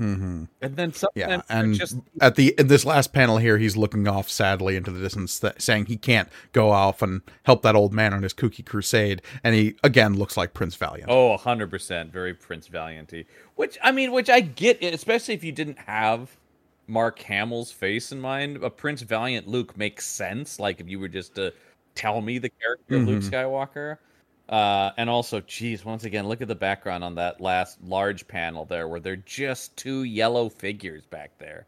[0.00, 3.76] Hmm And then sometimes Yeah, and just at the in this last panel here, he's
[3.76, 7.76] looking off sadly into the distance, that, saying he can't go off and help that
[7.76, 9.20] old man on his kooky crusade.
[9.44, 11.10] And he again looks like Prince Valiant.
[11.10, 13.26] oh, hundred percent, very Prince Valianty.
[13.56, 16.34] Which I mean, which I get, especially if you didn't have
[16.86, 18.64] Mark Hamill's face in mind.
[18.64, 20.58] A Prince Valiant Luke makes sense.
[20.58, 21.52] Like if you were just to
[21.94, 23.30] tell me the character of Luke Mhm.
[23.30, 23.98] Skywalker.
[24.50, 28.64] Uh, and also, geez, once again, look at the background on that last large panel
[28.64, 31.66] there, where they're just two yellow figures back there.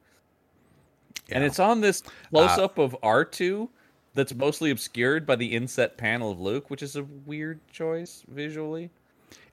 [1.30, 3.68] And it's on this close up of R2
[4.14, 8.90] that's mostly obscured by the inset panel of Luke, which is a weird choice visually.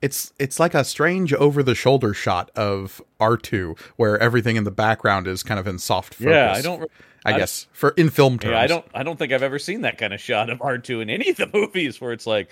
[0.02, 4.64] It's it's like a strange over the shoulder shot of R two where everything in
[4.64, 6.32] the background is kind of in soft focus.
[6.32, 6.90] Yeah, I don't.
[7.26, 8.54] I I- guess for in film terms.
[8.54, 8.86] Yeah, I don't.
[8.94, 11.30] I don't think I've ever seen that kind of shot of R two in any
[11.30, 12.50] of the movies where it's like,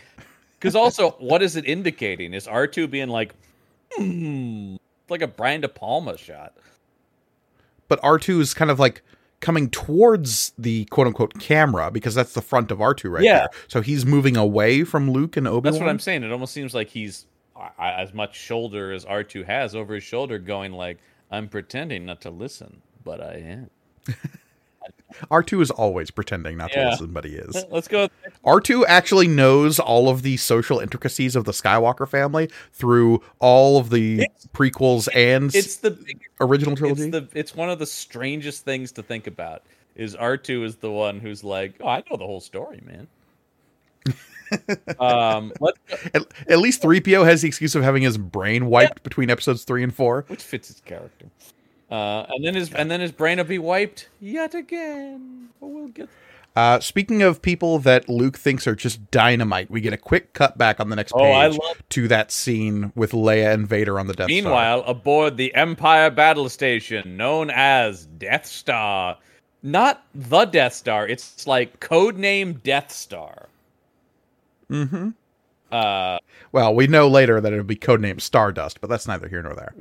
[0.60, 2.34] because also, what is it indicating?
[2.34, 3.34] Is R two being like,
[3.94, 4.76] hmm,
[5.10, 6.54] like a Brian De Palma shot?
[7.88, 9.02] But R two is kind of like
[9.40, 13.40] coming towards the quote unquote camera because that's the front of R two right Yeah.
[13.40, 13.50] there.
[13.68, 16.24] So he's moving away from Luke and Obi That's what I'm saying.
[16.24, 17.26] It almost seems like he's
[17.80, 20.98] as much shoulder as R two has over his shoulder, going like,
[21.32, 23.70] I'm pretending not to listen, but I am.
[25.32, 26.90] R two is always pretending not to Yeah.
[26.90, 27.66] listen, but he is.
[27.72, 28.10] Let's go.
[28.44, 33.78] R two actually knows all of the social intricacies of the Skywalker family through all
[33.78, 35.98] of the It's- prequels and It's the
[36.42, 37.10] original it's trilogy.
[37.10, 39.64] the it's one of the strangest things to think about
[39.96, 43.08] is R2 is the one who's like, "Oh, I know the whole story, man."
[45.00, 45.52] um,
[46.14, 49.84] At, at least 3PO has the excuse of having his brain wiped between episodes 3
[49.84, 50.26] and 4.
[50.28, 51.26] which fits his character.
[51.90, 55.50] Uh, and then his and then his brain will be wiped yet again.
[55.60, 56.10] But we'll get
[56.56, 60.58] Uh, speaking of people that Luke thinks are just dynamite, we get a quick cut
[60.58, 64.00] back on the next Oh, page I love- to that scene with Leia and Vader
[64.00, 64.36] on the Death Star.
[64.36, 69.18] Meanwhile, aboard the Empire battle station known as Death Star,
[69.64, 73.48] not the Death Star, it's like codename Death Star.
[74.70, 75.10] Mm-hmm.
[75.72, 76.18] Uh,
[76.52, 79.74] Well, we know later that it'll be codenamed Stardust, but that's neither here nor there.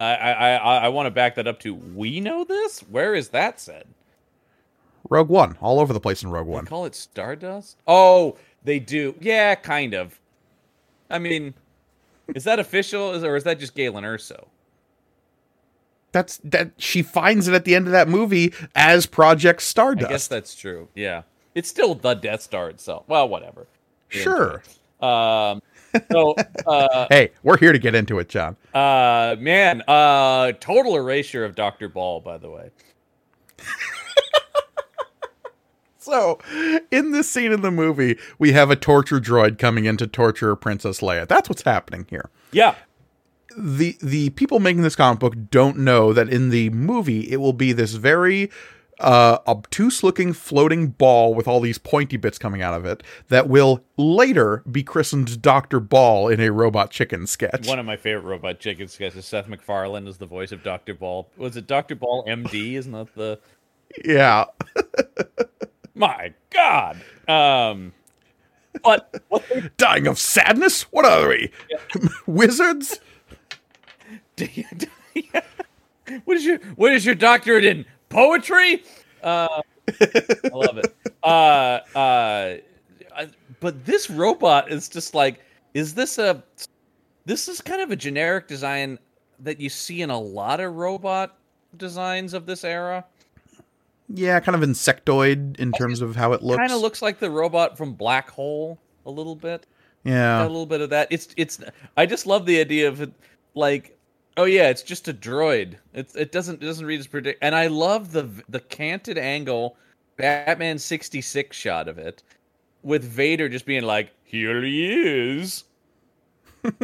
[0.00, 2.80] I, I, I, want to back that up to we know this.
[2.80, 3.86] Where is that said?
[5.08, 6.66] Rogue One, all over the place in Rogue They One.
[6.66, 7.76] call it Stardust.
[7.86, 9.14] Oh, they do.
[9.20, 10.18] Yeah, kind of.
[11.10, 11.54] I mean,
[12.34, 14.46] is that official, Is- or is that just Galen Erso?
[16.12, 20.06] That's that she finds it at the end of that movie as Project Stardust.
[20.06, 20.88] I guess that's true.
[20.94, 21.22] Yeah,
[21.56, 23.02] it's still the Death Star itself.
[23.08, 23.66] Well, whatever.
[24.08, 24.62] Sure.
[25.02, 25.60] Um.
[26.10, 26.34] So,
[26.66, 28.56] uh, Hey, we're here to get into it, John.
[28.74, 32.20] uh, man, uh, total erasure of Doctor Ball.
[32.20, 32.70] By the way,
[35.98, 36.38] So,
[36.90, 40.54] in this scene in the movie, we have a torture droid coming in to torture
[40.54, 41.26] Princess Leia.
[41.26, 42.28] That's what's happening here.
[42.52, 42.74] Yeah.
[43.56, 47.52] The the people making this comic book don't know that in the movie it will
[47.54, 48.50] be this very
[49.00, 53.48] uh, obtuse looking floating ball with all these pointy bits coming out of it that
[53.48, 55.80] will later be christened Dr.
[55.80, 57.66] Ball in a Robot Chicken sketch.
[57.66, 59.26] One of my favorite Robot Chicken sketches.
[59.26, 60.94] Seth MacFarlane is the voice of Dr.
[60.94, 61.28] Ball.
[61.36, 61.94] Was it Dr.
[61.94, 62.74] Ball MD?
[62.74, 63.38] Isn't that the.
[64.04, 64.46] Yeah.
[65.94, 67.00] my God.
[67.28, 67.92] Um.
[68.82, 70.82] But what they Dying of sadness?
[70.90, 71.50] What are we?
[72.26, 73.00] Wizards?
[76.24, 78.82] what is your what is your doctorate in poetry?
[79.22, 80.94] Uh, I love it.
[81.22, 82.56] Uh, uh,
[83.16, 83.28] I-
[83.60, 85.40] but this robot is just like,
[85.74, 86.42] is this a?
[87.24, 88.98] This is kind of a generic design
[89.40, 91.38] that you see in a lot of robot
[91.76, 93.04] designs of this era.
[94.08, 96.58] Yeah, kind of insectoid in terms of how it looks.
[96.58, 99.66] Kind of looks like the robot from Black Hole a little bit.
[100.04, 101.08] Yeah, a little bit of that.
[101.10, 101.60] It's it's.
[101.96, 103.10] I just love the idea of it,
[103.54, 103.93] like,
[104.36, 105.76] oh yeah, it's just a droid.
[105.92, 107.38] It's it doesn't it doesn't read as predict.
[107.42, 109.76] And I love the the canted angle,
[110.16, 112.22] Batman sixty six shot of it,
[112.82, 115.64] with Vader just being like, here he is.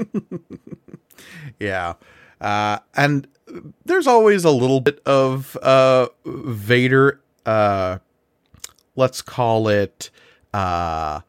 [1.59, 1.95] Yeah.
[2.41, 3.29] Uh, and
[3.85, 7.99] there's always a little bit of uh, Vader, uh,
[8.97, 10.11] let's call it
[10.55, 11.21] uh,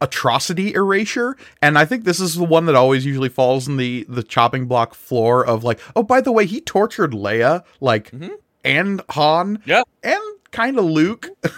[0.00, 1.36] atrocity erasure.
[1.62, 4.66] And I think this is the one that always usually falls in the, the chopping
[4.66, 8.30] block floor of like, oh, by the way, he tortured Leia, like, Mhm.
[8.64, 9.82] and Han, Yeah.
[10.02, 11.28] and kind of Luke.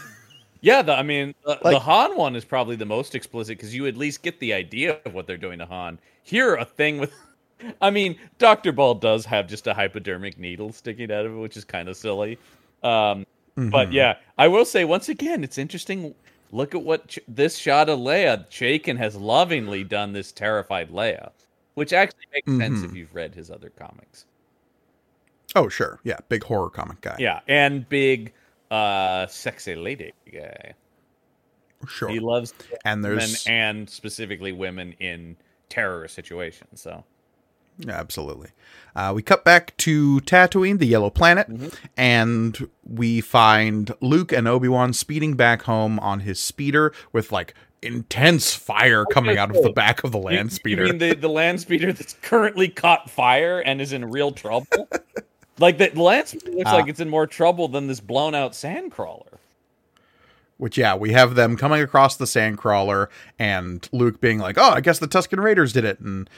[0.64, 3.88] Yeah, the, I mean, the, the Han one is probably the most explicit because you
[3.88, 5.98] at least get the idea of what they're doing to Han.
[6.22, 7.12] Here, a thing with,
[7.82, 11.56] I mean, Doctor Ball does have just a hypodermic needle sticking out of it, which
[11.56, 12.38] is kind of silly.
[12.84, 13.92] Um, But Mhm.
[13.92, 16.14] yeah, I will say once again, it's interesting.
[16.52, 18.46] Look at what Ch- this shot of Leia.
[18.48, 21.30] Chaykin has lovingly done this terrified Leia,
[21.74, 24.26] which actually makes sense if you've read his other comics.
[25.56, 25.98] Oh, sure.
[26.04, 26.18] Yeah.
[26.28, 27.16] Big horror comic guy.
[27.18, 28.32] Yeah, and big,
[28.70, 30.74] uh, sexy lady guy.
[31.88, 32.08] Sure.
[32.08, 33.46] He loves and women there's.
[33.46, 35.36] and specifically women in
[35.68, 36.80] terror situations.
[36.80, 37.02] So
[37.88, 38.50] absolutely.
[38.94, 41.74] Uh, we cut back to Tatooine, the yellow planet, Mhm.
[41.96, 47.54] and we find Luke and Obi Wan speeding back home on his speeder with like
[47.80, 50.84] intense fire coming out of the back of the You- land you speeder.
[50.84, 54.88] mean the the land speeder that's currently caught fire and is in real trouble?
[55.58, 58.54] like the land speeder looks Uh, like it's in more trouble than this blown out
[58.54, 59.38] sand crawler.
[60.58, 64.80] Which, yeah, we have them coming across the sandcrawler, and Luke being like, "Oh, I
[64.80, 66.30] guess the Tusken Raiders did it," and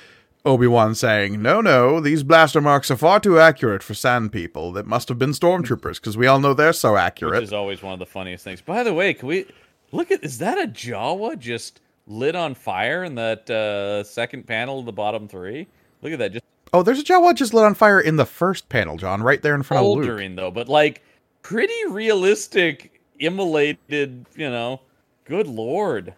[0.46, 4.72] Obi Wan saying, "No, no, these blaster marks are far too accurate for sand people.
[4.72, 7.52] That must have been stormtroopers, because we all know they're so accurate." Which accurate." is
[7.52, 8.60] always one of the funniest things.
[8.60, 9.46] By the way, can we
[9.90, 14.80] look at is that a Jawa just lit on fire in that uh, second panel
[14.80, 15.66] of the bottom three?
[16.02, 18.68] Look at that, just oh, there's a Jawa just lit on fire in the first
[18.68, 20.04] panel, John, right there in front of Luke.
[20.04, 21.02] bouldering though, but like
[21.40, 24.26] pretty realistic, immolated.
[24.36, 24.82] You know,
[25.24, 26.12] good lord.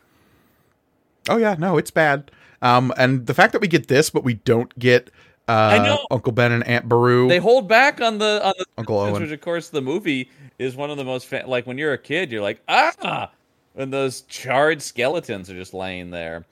[1.28, 2.32] Oh yeah, no, it's bad.
[2.62, 5.10] Um, and the fact that we get this, but we don't get
[5.48, 5.96] uh.
[6.10, 9.30] Uncle Ben and Aunt Beru, They hold back on the on the Uncle Owen, Which,
[9.30, 12.32] of course, the movie is one of the most fa- like when you're a kid,
[12.32, 13.30] you're like ah,
[13.76, 16.44] and those charred skeletons are just laying there.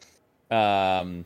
[0.50, 1.24] Um,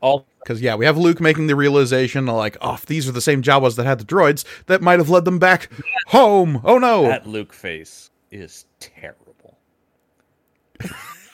[0.00, 3.42] all Because yeah, we have Luke making the realization, like, oh, these are the same
[3.42, 5.70] Jawas that had the droids, that might have led them back
[6.08, 6.60] home.
[6.64, 7.02] Oh no!
[7.02, 9.58] that Luke face is terrible.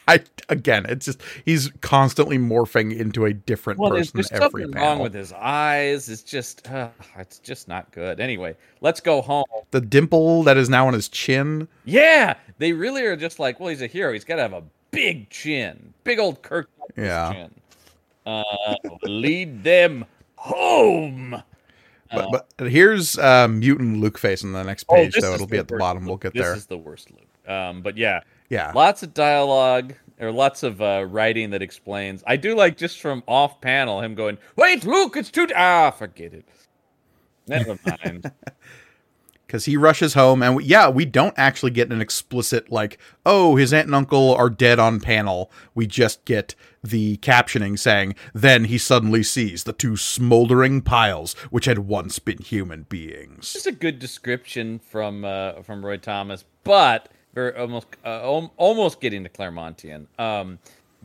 [0.07, 4.73] I again, it's just he's constantly morphing into a different Well, person there's every something
[4.73, 4.89] panel.
[4.89, 6.09] wrong with his eyes.
[6.09, 6.89] It's just, uh,
[7.19, 8.21] it's just not good.
[8.21, 9.45] Anyway, let's go home.
[9.71, 11.69] the dimple that is now on his chin.
[11.85, 14.13] Yeah, they really are just like, well, he's a hero.
[14.13, 17.33] He's got to have a big chin, big old Kirk Yeah.
[17.33, 17.51] chin.
[18.27, 18.43] Uh,
[19.05, 20.05] lead them
[20.37, 21.43] home.
[22.13, 25.47] But, but here's uh, mutant Luke face on the next Oh, page, this though it'll
[25.49, 26.03] be at the bottom.
[26.05, 26.09] Luke.
[26.09, 26.43] We'll get there.
[26.43, 26.57] this there.
[26.59, 27.51] is the worst Luke.
[27.53, 32.23] Um, but yeah, Yeah, lots of dialogue or lots of uh, writing that explains.
[32.27, 36.33] I do like just from off panel him going, "Wait, Luke, it's too ah, forget
[36.35, 36.47] it."
[37.47, 38.31] Never mind.
[39.47, 43.55] because he rushes home, and we, yeah, we don't actually get an explicit like, oh,
[43.57, 45.51] his aunt and uncle are dead on panel.
[45.75, 51.67] We just get the captioning saying, then he suddenly sees the two smoldering piles which
[51.67, 53.53] had once been human beings.
[53.53, 58.23] just a good description from uh, from Roy Thomas, but very almost uh,
[58.57, 60.07] almost getting to Claremontian.
[60.19, 60.59] Um,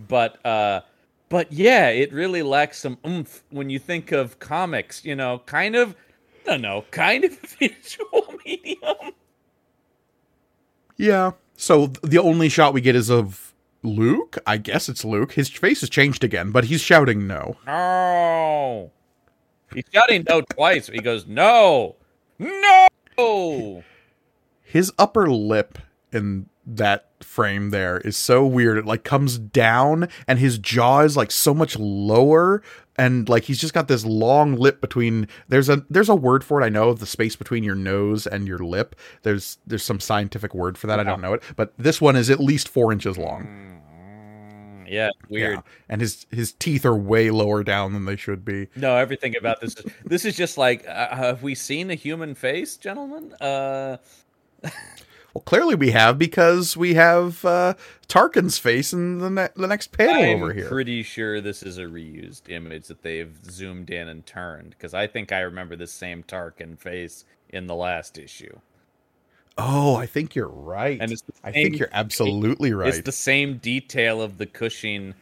[0.07, 0.81] but uh,
[1.29, 5.03] but yeah, it really lacks some oomph when you think of comics.
[5.03, 5.95] You know, kind of.
[6.45, 9.13] I don't know, kind of visual medium.
[10.97, 11.31] Yeah.
[11.55, 13.53] So the only shot we get is of
[13.83, 14.37] Luke.
[14.45, 15.33] I guess it's Luke.
[15.33, 17.57] His face has changed again, but he's shouting no.
[17.65, 18.91] No.
[19.73, 20.87] He's shouting no twice.
[20.87, 21.95] He goes, no.
[22.37, 23.83] No.
[24.63, 25.77] His upper lip
[26.11, 28.77] in that frame there is so weird.
[28.77, 32.61] It like comes down and his jaw is like so much lower
[32.97, 36.61] and like he's just got this long lip between there's a there's a word for
[36.61, 40.53] it I know the space between your nose and your lip there's there's some scientific
[40.53, 43.17] word for that I don't know it but this one is at least four inches
[43.17, 45.55] long Mm, Yeah, weird.
[45.55, 45.61] Yeah.
[45.87, 49.59] and his his teeth are way lower down than they should be No, everything about
[49.61, 53.33] this is this is just like uh, have we seen a human face, gentlemen?
[53.41, 53.97] Uh
[55.39, 57.73] well clearly we have because we have uh
[58.09, 60.67] Tarkin's face in the, ne- the next panel I'm over here.
[60.67, 65.07] pretty sure this is a reused image that they've zoomed in and turned because I
[65.07, 68.59] think I remember this same Tarkin face in the last issue.
[69.57, 70.99] oh I think you're right.
[70.99, 72.89] And it's I think you're absolutely right.
[72.89, 75.13] It's the same detail of the Cushing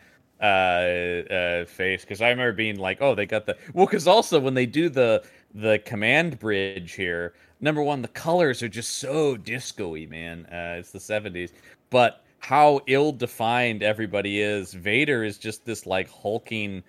[0.42, 4.40] uh, uh, face because I remember being like, "Oh, they got the well." Because also
[4.40, 5.24] when they do the
[5.54, 10.46] the command bridge here, number one, the colors are just so disco-y, man.
[10.48, 11.52] Uh, it's the '70s,
[11.90, 14.74] but how ill-defined everybody is.
[14.74, 16.84] Vader is just this like hulking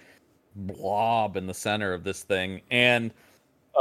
[0.57, 3.12] blob in the center of this thing, and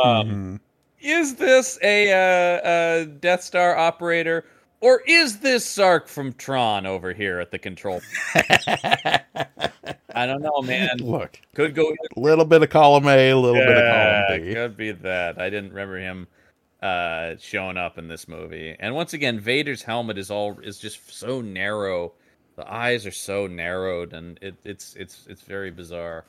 [0.04, 0.60] um, Mhm.
[1.02, 4.46] is this a, uh, a Death Star operator,
[4.82, 8.02] or is this Sark from Tron over here at the control?
[10.14, 10.98] I don't know, man.
[11.00, 11.94] Look, Could go.
[12.16, 14.54] a little bit of column A, a little bit of Yeah, column B.
[14.54, 15.40] could be that.
[15.40, 16.28] I didn't remember him
[16.82, 18.76] uh, showing up in this movie.
[18.80, 22.14] And once again, Vader's helmet is all is just so narrow.
[22.56, 26.26] The eyes are so narrowed, and it, it's it's it's very bizarre.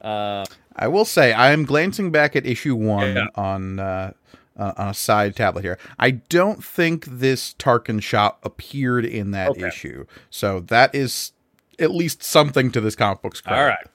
[0.00, 3.26] Uh, I will say I am glancing back at issue one Yeah.
[3.36, 4.12] on uh,
[4.60, 5.78] uh, on a side tablet here.
[5.98, 9.66] I don't think this Tarkin shot appeared in that Okay.
[9.66, 11.32] issue, so that is
[11.80, 13.60] at least something to this comic book's credit.
[13.60, 13.86] all right.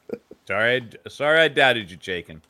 [0.47, 2.41] Sorry, sorry, I doubted you, Jaken.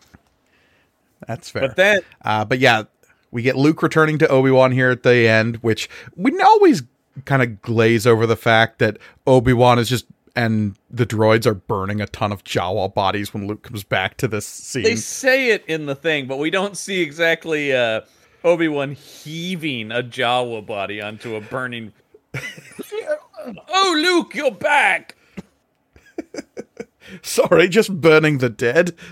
[1.28, 1.62] that's fair.
[1.68, 2.84] But then Uh, but yeah,
[3.32, 6.84] we get Luke returning to Obi Wan here at the end, which we always
[7.26, 10.06] kind of glaze over the fact that Obi Wan is just
[10.36, 14.28] and the droids are burning a ton of Jawa bodies when Luke comes back to
[14.28, 14.84] this scene.
[14.84, 18.02] they say it in the thing, but we don't see exactly uh,
[18.44, 21.94] Obi Wan heaving a Jawa body onto a burning.
[23.70, 25.16] oh, Luke, you're back.
[27.22, 28.96] Sorry, just burning the dead.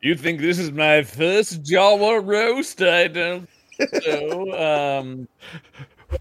[0.00, 2.80] You think this is my first Jawa roast?
[2.80, 3.48] I don't
[4.06, 5.00] know.
[5.00, 5.28] Um,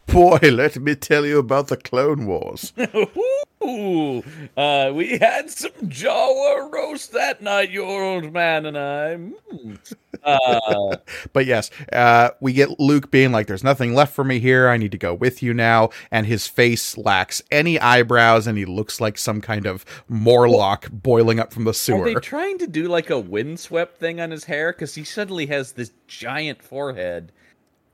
[0.08, 2.74] Boy, let me tell you about the Clone Wars.
[3.64, 4.24] ooh,
[4.56, 9.18] uh, we had some Jawa roast that night, your old man and I.
[9.54, 9.80] Mm.
[10.24, 10.98] Uh,
[11.34, 14.70] But yes, uh, we get Luke being like, "There's nothing left for me here.
[14.70, 18.66] I need to go with you now." And his face lacks any eyebrows, and he
[18.66, 22.04] looks like some kind of Morlock boiling up from the sewer.
[22.04, 24.72] Are they trying to do like a windswept thing on his hair?
[24.72, 27.32] Because he suddenly has this giant forehead,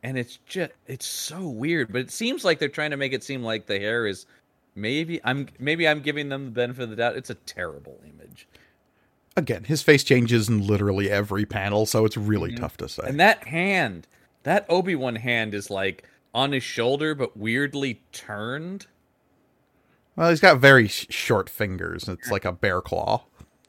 [0.04, 1.92] and it's just it's so weird.
[1.92, 4.26] But it seems like they're trying to make it seem like the hair is
[4.76, 7.16] maybe I'm maybe I'm giving them the benefit of the doubt.
[7.16, 8.48] It's a terrible image,
[9.36, 12.58] Again, his face changes in literally every panel, so it's really Mhm.
[12.60, 13.04] tough to say.
[13.08, 14.08] and that hand,
[14.44, 16.04] that Obi Wan hand, is like
[16.36, 18.86] on his shoulder but weirdly turned.
[20.16, 22.08] well, he's got very sh- short fingers.
[22.08, 23.24] It's like a bear claw.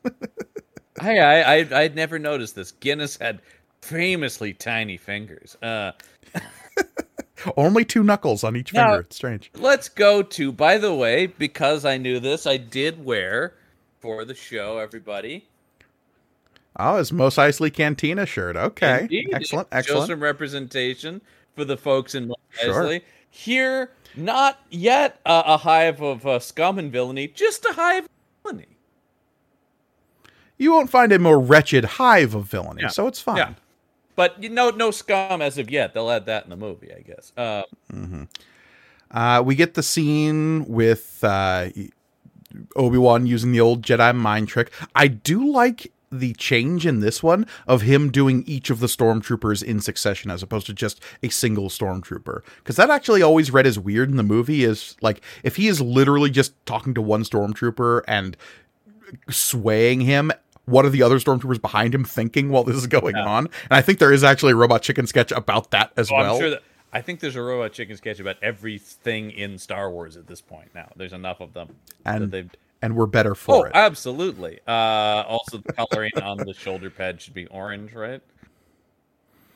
[1.01, 2.73] I I I I'd never noticed this.
[2.73, 3.41] Guinness had
[3.85, 5.57] famously tiny fingers.
[5.63, 5.93] Uh,
[7.57, 9.01] Only two knuckles on each Now- finger.
[9.01, 9.51] It's strange.
[9.55, 13.53] let's go to by the way because i knew this i did wear
[14.01, 15.47] for the show everybody
[16.77, 18.57] Oh, his Mos Eisley Cantina shirt.
[18.57, 20.09] Okay, Indeed, excellent, show excellent.
[20.09, 21.21] some representation
[21.55, 22.83] for the folks in Mos Sure.
[22.83, 23.03] Eisley.
[23.31, 28.11] here not yet a, a hive of uh, scum and villainy just a hive of
[28.43, 28.67] villainy
[30.59, 32.89] You won't find a more wretched hive of villainy, Yeah.
[32.89, 33.37] so it's fine.
[33.37, 33.55] Yeah.
[34.17, 35.95] But you know no scum as of yet.
[35.95, 37.33] They'll add that in the movie i guess.
[37.37, 37.63] Uh,
[39.11, 41.69] Uh, we get the scene with uh,
[42.75, 44.73] Obi Wan using the old Jedi mind trick.
[44.95, 49.63] I do like the change in this one of him doing each of the stormtroopers
[49.63, 52.43] in succession as opposed to just a single stormtrooper.
[52.59, 55.81] Because that actually always read as weird in the movie is like if he is
[55.81, 58.37] literally just talking to one stormtrooper and
[59.31, 60.33] swaying him
[60.67, 63.27] what are the other stormtroopers behind him thinking while this is going Yeah.
[63.27, 66.17] on and i think there is actually a robot chicken sketch about that as oh,
[66.17, 66.63] well i'm sure that
[66.93, 70.71] i think there's a robot chicken sketch about everything in star wars at this point
[70.75, 71.69] now there's enough of them
[72.05, 72.51] and they've
[72.85, 74.61] and we're better for oh, it absolutely.
[74.69, 78.21] Uh, also, the coloring on the shoulder pad should be orange, right?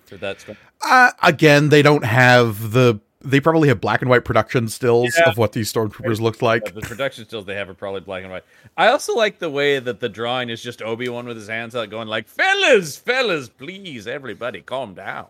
[0.07, 0.47] So that's
[0.83, 5.31] Uh, again, they don't have the they probably have black and white production stills Yeah.
[5.31, 6.69] of what these stormtroopers looked like.
[6.69, 8.45] Uh, the production stills they have are probably black and white.
[8.77, 11.75] I also like the way that the drawing is just Obi Wan with his hands
[11.75, 15.27] out, going like, "Fellas, fellas, please, everybody, calm down."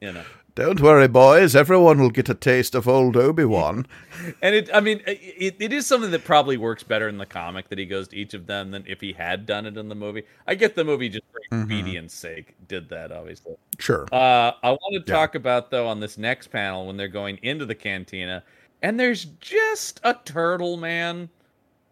[0.00, 0.24] You know,
[0.58, 1.54] Don't worry, boys.
[1.54, 3.86] Everyone will get a taste of old Obi Wan.
[4.42, 7.68] and it, I mean, it, it is something that probably works better in the comic
[7.68, 9.94] that he goes to each of them than if he had done it in the
[9.94, 10.24] movie.
[10.48, 11.62] I get the movie just for Mhm.
[11.62, 13.54] obedience sake did that, obviously.
[13.78, 14.08] Sure.
[14.10, 15.16] Uh, I want to Yeah.
[15.16, 18.42] talk about though on this next panel when they're going into the cantina,
[18.82, 21.28] and there's just a turtle man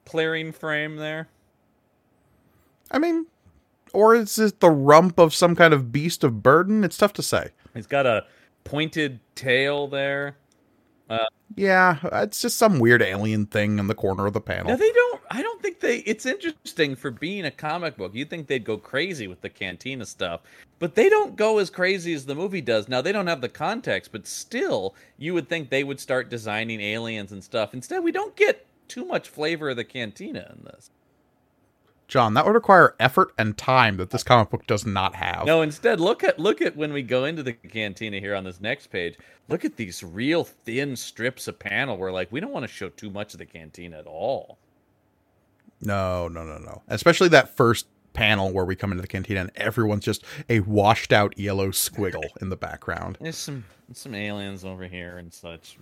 [0.07, 1.29] clearing frame there.
[2.91, 3.27] I mean,
[3.93, 6.83] or is it the rump of some kind of beast of burden?
[6.83, 7.51] It's tough to say.
[7.73, 8.25] He's got a
[8.67, 10.37] pointed tail there.
[11.55, 14.77] Yeah, it's just some weird alien thing in the corner of the panel.
[14.77, 15.21] they don't.
[15.31, 15.99] I don't think they.
[15.99, 18.14] It's interesting for being a comic book.
[18.14, 20.41] You'd think they'd go crazy with the cantina stuff,
[20.79, 22.89] but they don't go as crazy as the movie does.
[22.89, 26.81] Now they don't have the context, but still, you would think they would start designing
[26.81, 27.73] aliens and stuff.
[27.73, 30.91] Instead, we don't get too much flavor of the cantina in this.
[32.09, 35.45] John, that would require effort and time that this comic book does not have.
[35.45, 38.61] No, instead, look at look at when we go into the cantina here on this
[38.61, 39.17] next page.
[39.49, 42.89] Look at these real thin strips of panel where like we don't want to show
[42.91, 44.59] too much of the cantina at all.
[45.81, 46.83] No, no, no, no.
[46.89, 51.13] Especially that first panel where we come into the cantina and everyone's just a washed
[51.13, 53.19] out yellow squiggle in the background.
[53.21, 55.77] There's some some aliens over here and such.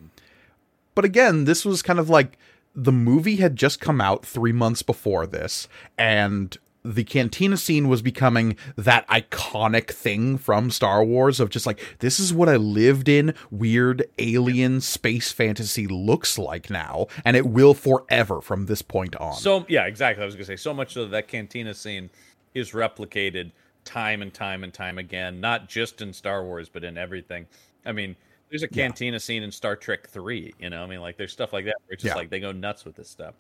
[0.95, 2.39] But again, this was kind of like
[2.75, 8.03] the movie had just come out three months before this, and the cantina scene was
[8.03, 13.09] becoming that iconic thing from Star Wars of just like, this is what I lived
[13.09, 19.17] in weird alien space fantasy looks like now, and it will forever from this point
[19.17, 19.35] on.
[19.35, 20.23] So yeah, exactly.
[20.23, 22.11] I was gonna say so much so that that cantina scene
[22.53, 23.53] is replicated
[23.85, 27.47] time and time and time again, not just in Star Wars, but in everything.
[27.87, 28.17] I mean,
[28.55, 28.85] there's a Yeah.
[28.87, 30.55] cantina scene in Star Trek Three.
[30.61, 32.19] You know, I mean, like there's stuff like that where it's just Yeah.
[32.21, 33.35] like they go nuts with this stuff.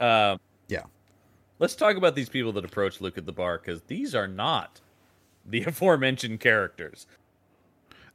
[0.00, 0.84] Um, Yeah.
[1.58, 4.80] Let's talk about these people that approach Luke at the bar because these are not
[5.44, 7.06] the aforementioned characters.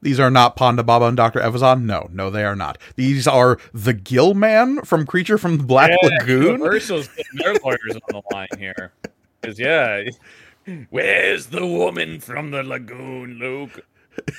[0.02, 1.40] These are not Ponda Baba and Dr.
[1.40, 1.84] Evazan.
[1.84, 2.80] No, no, they are not.
[2.96, 6.54] These are the Gill Man from Creature from the Black Lagoon.
[6.62, 8.92] Universal's putting their lawyers on the line here.
[9.40, 10.04] Because yeah,
[10.90, 13.86] where's the woman from the lagoon, Luke?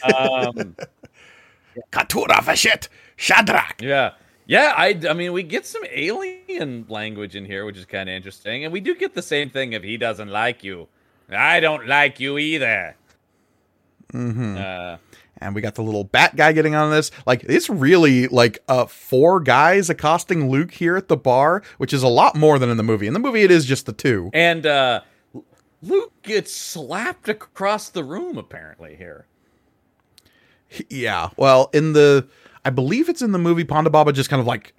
[0.02, 0.74] Um,
[1.92, 3.80] Katura Vashet Shadrach.
[3.82, 4.12] yeah,
[4.46, 4.74] yeah.
[4.76, 8.64] I, I mean, we get some alien language in here, which is kind of interesting,
[8.64, 10.88] and we do get the same thing if he doesn't like you.
[11.30, 12.96] I don't like you either.
[14.12, 14.56] Mm-hmm.
[14.58, 14.96] Uh,
[15.38, 17.10] and we got the little bat guy getting on this.
[17.26, 22.02] Like it's really like uh four guys accosting Luke here at the bar, which is
[22.02, 23.06] a lot more than in the movie.
[23.06, 24.30] In the movie, it is just the two.
[24.34, 25.00] and uh,
[25.82, 29.26] Luke gets slapped across the room apparently here.
[30.88, 31.30] Yeah.
[31.36, 32.26] Well, in the
[32.64, 34.74] I believe it's in the movie, Ponda Baba just kind of like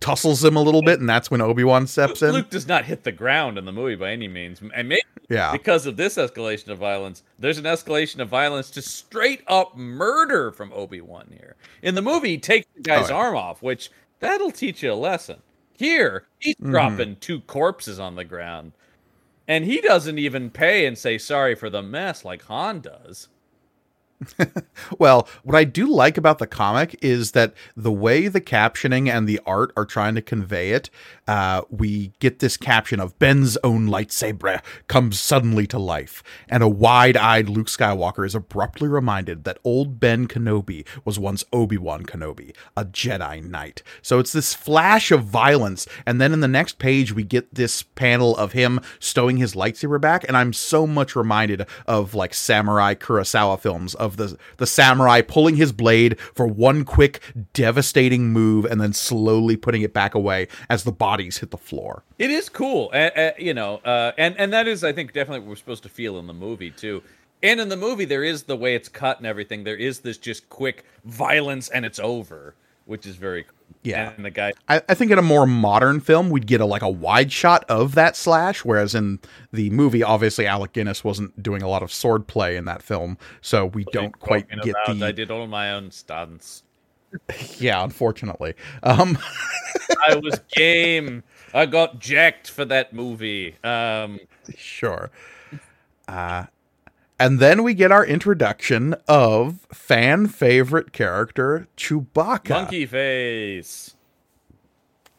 [0.00, 2.32] tussles him a little bit, and that's when Obi Wan steps in.
[2.32, 5.50] Luke does not hit the ground in the movie by any means, and maybe Yeah.
[5.50, 10.52] because of this escalation of violence, there's an escalation of violence to straight up murder
[10.52, 11.56] from Obi Wan here.
[11.82, 13.20] In the movie, he takes the guy's Oh, yeah.
[13.20, 15.38] arm off, which that'll teach you a lesson.
[15.72, 16.70] Here, he's Mm-hmm.
[16.70, 18.72] dropping two corpses on the ground,
[19.48, 23.28] and he doesn't even pay and say sorry for the mess like Han does.
[24.98, 29.28] Well, what I do like about the comic is that the way the captioning and
[29.28, 30.90] the art are trying to convey it,
[31.26, 36.68] uh, we get this caption of Ben's own lightsaber comes suddenly to life, and a
[36.68, 42.84] wide-eyed Luke Skywalker is abruptly reminded that old Ben Kenobi was once Obi-Wan Kenobi, a
[42.84, 43.82] Jedi Knight.
[44.02, 47.82] So it's this flash of violence, and then in the next page we get this
[47.82, 52.94] panel of him stowing his lightsaber back, and I'm so much reminded of like samurai
[52.94, 57.20] Kurosawa films of the the samurai pulling his blade for one quick
[57.52, 62.02] devastating move and then slowly putting it back away as the bodies hit the floor.
[62.18, 65.48] It is cool, uh, you know, uh, and and that is, I think, definitely what
[65.50, 67.02] we're supposed to feel in the movie too.
[67.42, 69.64] And in the movie, there is the way it's cut and everything.
[69.64, 72.54] There is this just quick violence, and it's over,
[72.86, 73.52] which is very cool.
[73.82, 74.12] Yeah.
[74.16, 76.82] and the guy, I, I think in a more modern film we'd get a like
[76.82, 79.20] a wide shot of that slash, whereas in
[79.52, 83.16] the movie, obviously Alec Guinness wasn't doing a lot of sword play in that film,
[83.40, 86.64] so we don't quite get the I did all my own stunts.
[87.58, 88.54] yeah, unfortunately.
[88.82, 89.18] Um
[90.08, 91.22] I was game.
[91.54, 93.56] I got jacked for that movie.
[93.64, 94.20] Um,
[94.56, 95.10] sure.
[96.06, 96.46] Uh,
[97.18, 102.50] and then we get our introduction of fan favorite character Chewbacca.
[102.50, 103.94] monkey face.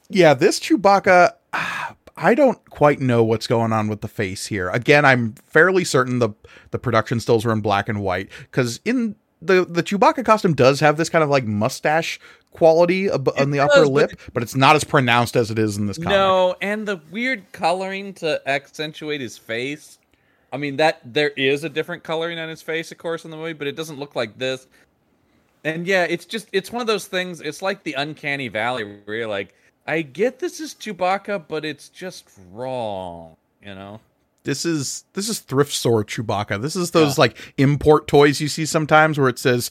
[0.09, 4.69] Yeah, this Chewbacca, ah, I don't quite know what's going on with the face here.
[4.69, 6.29] Again, I'm fairly certain the
[6.71, 10.79] the production stills were in black and white because in the the Chewbacca costume does
[10.79, 12.19] have this kind of like mustache
[12.51, 15.77] quality ab- on the upper but lip, but it's not as pronounced as it is
[15.77, 16.09] in this comic.
[16.09, 19.99] No, and the weird coloring to accentuate his face.
[20.51, 23.37] I mean that there is a different coloring on his face, of course, in the
[23.37, 24.67] movie, but it doesn't look like this.
[25.63, 27.41] And yeah, it's just it's one of those things.
[27.41, 29.53] It's like the uncanny valley where you're like,
[29.85, 33.99] I get this is Chewbacca, but it's just wrong, you know.
[34.47, 36.61] This is this is thrift store Chewbacca.
[36.61, 39.69] This is those like import toys you see sometimes where it says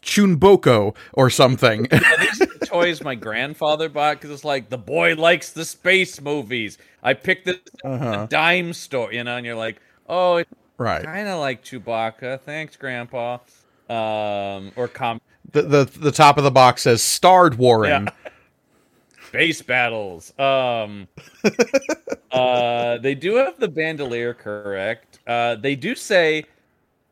[0.00, 1.88] Chunboko or something.
[1.90, 5.64] Yeah, these are the toys my grandfather bought because it's like the boy likes the
[5.64, 6.78] space movies.
[7.02, 8.10] I picked this Uh-huh.
[8.22, 11.02] the dime store, you know, and you're like, oh, it's right.
[11.04, 12.40] kind of like Chewbacca.
[12.42, 13.38] Thanks, Grandpa.
[13.90, 15.20] Um, or com
[15.50, 18.08] The, the the top of the box says starred Warren.
[19.32, 20.38] space battles.
[20.38, 21.08] Um,
[22.32, 25.20] uh, they do have the bandolier correct.
[25.26, 26.44] Uh, they do say,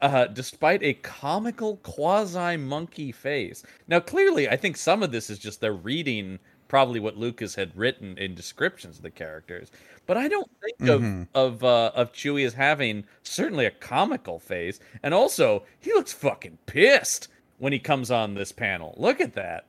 [0.03, 3.63] uh, despite a comical quasi monkey face.
[3.89, 7.75] Now, clearly, I think some of this is just they're reading probably what Lucas had
[7.77, 9.71] written in descriptions of the characters.
[10.07, 11.27] But I don't think Mhm.
[11.35, 16.13] of of uh, of Chewie as having certainly a comical face, and also he looks
[16.13, 18.95] fucking pissed when he comes on this panel.
[18.99, 19.65] Look at that.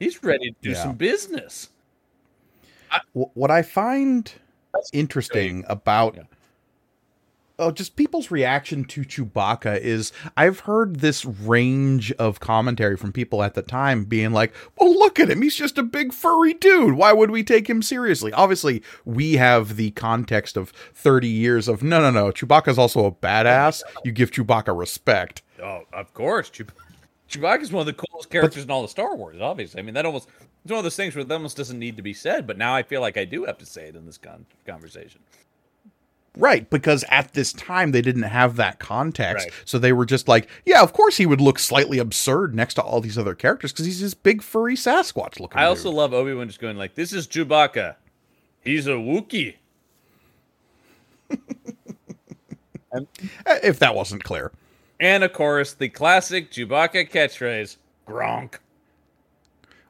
[0.00, 0.82] He's ready to do Yeah.
[0.82, 1.68] some business.
[3.12, 4.32] Wh- what I find
[4.92, 6.22] interesting about Yeah.
[7.60, 13.42] oh just people's reaction to Chewbacca is I've heard this range of commentary from people
[13.44, 15.42] at the time being like, "Well, look at him.
[15.42, 16.94] He's just a big furry dude.
[16.94, 21.82] Why would we take him seriously?" Obviously, we have the context of 30 years of
[21.82, 22.32] no, no, no.
[22.32, 23.82] Chewbacca's also a badass.
[24.04, 25.42] You give Chewbacca respect.
[25.62, 26.50] Oh, of course.
[26.50, 26.66] Chew-
[27.28, 29.80] Chewbacca's one of the coolest characters in all the Star Wars, obviously.
[29.80, 30.28] I mean, that almost
[30.64, 32.74] it's one of those things where that almost doesn't need to be said, but now
[32.74, 35.20] I feel like I do have to say it in this con- conversation.
[36.36, 39.46] Right, because at this time they didn't have that context.
[39.46, 39.54] Right.
[39.64, 42.82] So they were just like, yeah, of course he would look slightly absurd next to
[42.82, 45.58] all these other characters because he's this big furry Sasquatch looking.
[45.58, 45.96] I also dude.
[45.96, 47.96] love Obi Wan just going like, "This is Chewbacca.
[48.62, 49.56] He's a Wookiee."
[53.46, 54.52] Eh, if that wasn't clear.
[55.00, 57.76] And of course, the classic Chewbacca catchphrase,
[58.06, 58.56] "Gronk."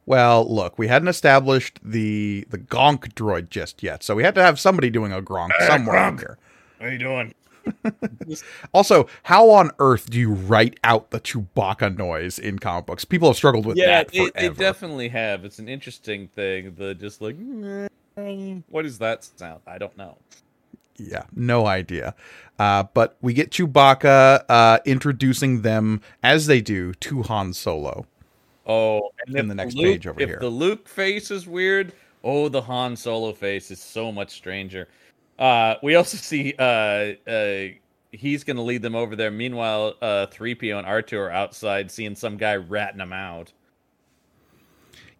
[0.06, 4.42] Well, look, we hadn't established the the Gonk droid just yet, so we had to
[4.42, 6.20] have somebody doing a Gronk somewhere in Gronk.
[6.20, 6.38] here.
[6.80, 7.34] How you doing?
[8.74, 13.04] Also, how on earth do you write out the Chewbacca noise in comic books?
[13.06, 14.54] People have struggled with Yeah, that they, forever.
[14.54, 15.44] they definitely have.
[15.46, 16.74] It's an interesting thing.
[16.76, 19.60] The just like, mm, what is that sound?
[19.66, 20.18] I don't know.
[20.96, 22.14] Yeah, no idea.
[22.58, 28.06] Uh, but we get Chewbacca uh, introducing them as they do to Han Solo.
[28.66, 30.38] Oh, and In the next Luke- page over if here.
[30.40, 31.92] the Luke face is weird,
[32.22, 34.88] oh, the Han Solo face is so much stranger.
[35.38, 37.64] Uh, we also see uh, uh,
[38.12, 39.32] he's going to lead them over there.
[39.32, 43.52] Meanwhile, uh, 3PO and R2 are outside seeing some guy ratting them out.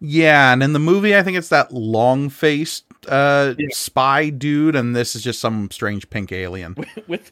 [0.07, 3.67] Yeah, and in the movie, I think it's that long faced uh, Yeah.
[3.71, 6.75] spy dude, and this is just some strange pink alien.
[7.07, 7.31] With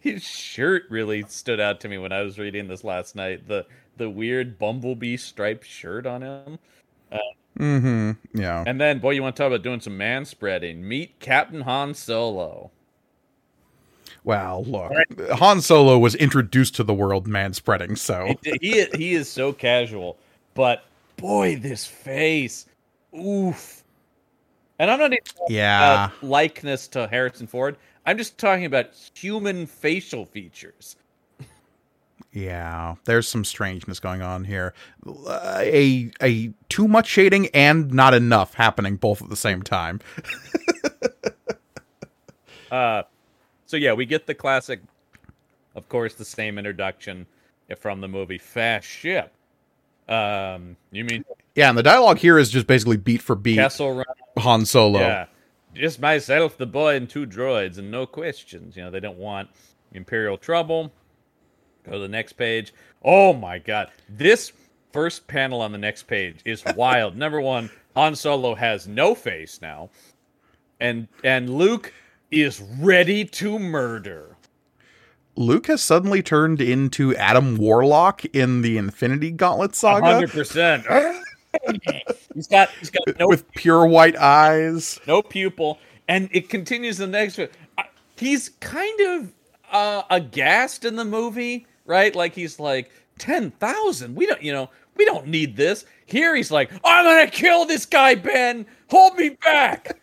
[0.00, 3.46] his shirt really stood out to me when I was reading this last night.
[3.48, 3.66] The
[3.96, 6.58] the weird bumblebee striped shirt on him.
[7.58, 8.10] mm-hmm.
[8.38, 8.64] Yeah.
[8.66, 10.86] And then, boy, you want to talk about doing some man spreading?
[10.86, 12.70] Meet Captain Han Solo.
[14.24, 14.92] Well, look,
[15.32, 20.16] Han Solo was introduced to the world man spreading, so he he is so casual,
[20.54, 20.84] but
[21.24, 22.66] boy, this face,
[23.18, 23.82] oof.
[24.78, 26.04] And I'm not even yeah.
[26.04, 27.78] about likeness to Harrison Ford.
[28.04, 30.96] I'm just talking about human facial features.
[32.30, 34.74] Yeah, there's some strangeness going on here.
[35.06, 40.00] Uh, a a too much shading and not enough happening both at the same time.
[42.70, 43.04] Uh,
[43.66, 44.80] so yeah, we get the classic,
[45.76, 47.24] of course, the same introduction
[47.78, 49.32] from the movie Fast Ship.
[50.08, 51.24] Um, you mean
[51.54, 54.04] Yeah, and the dialogue here is just basically beat for beat Kessel Run?
[54.38, 55.00] Han Solo.
[55.00, 55.26] Yeah.
[55.74, 58.76] Just myself, the boy, and two droids, and no questions.
[58.76, 59.48] You know, they don't want
[59.92, 60.92] Imperial trouble.
[61.84, 62.72] Go to the next page.
[63.02, 63.90] Oh my god.
[64.08, 64.52] This
[64.92, 67.16] first panel on the next page is wild.
[67.16, 69.90] Number one, Han Solo has no face now.
[70.80, 71.92] And and Luke
[72.30, 74.33] is ready to murder.
[75.36, 80.84] Luke has suddenly turned into Adam Warlock in the Infinity Gauntlet saga hundred percent.
[82.34, 84.98] He's got he's got no with pure white eyes.
[85.06, 85.78] no pupil,
[86.08, 87.38] and it continues the next.
[87.38, 87.48] one.
[88.16, 89.32] He's kind of
[89.70, 92.14] uh, aghast in the movie, right?
[92.14, 94.16] Like he's like ten thousand.
[94.16, 95.84] We don't, you know, we don't need this.
[96.06, 98.66] Here he's like, I'm gonna kill this guy, Ben.
[98.90, 99.96] Hold me back.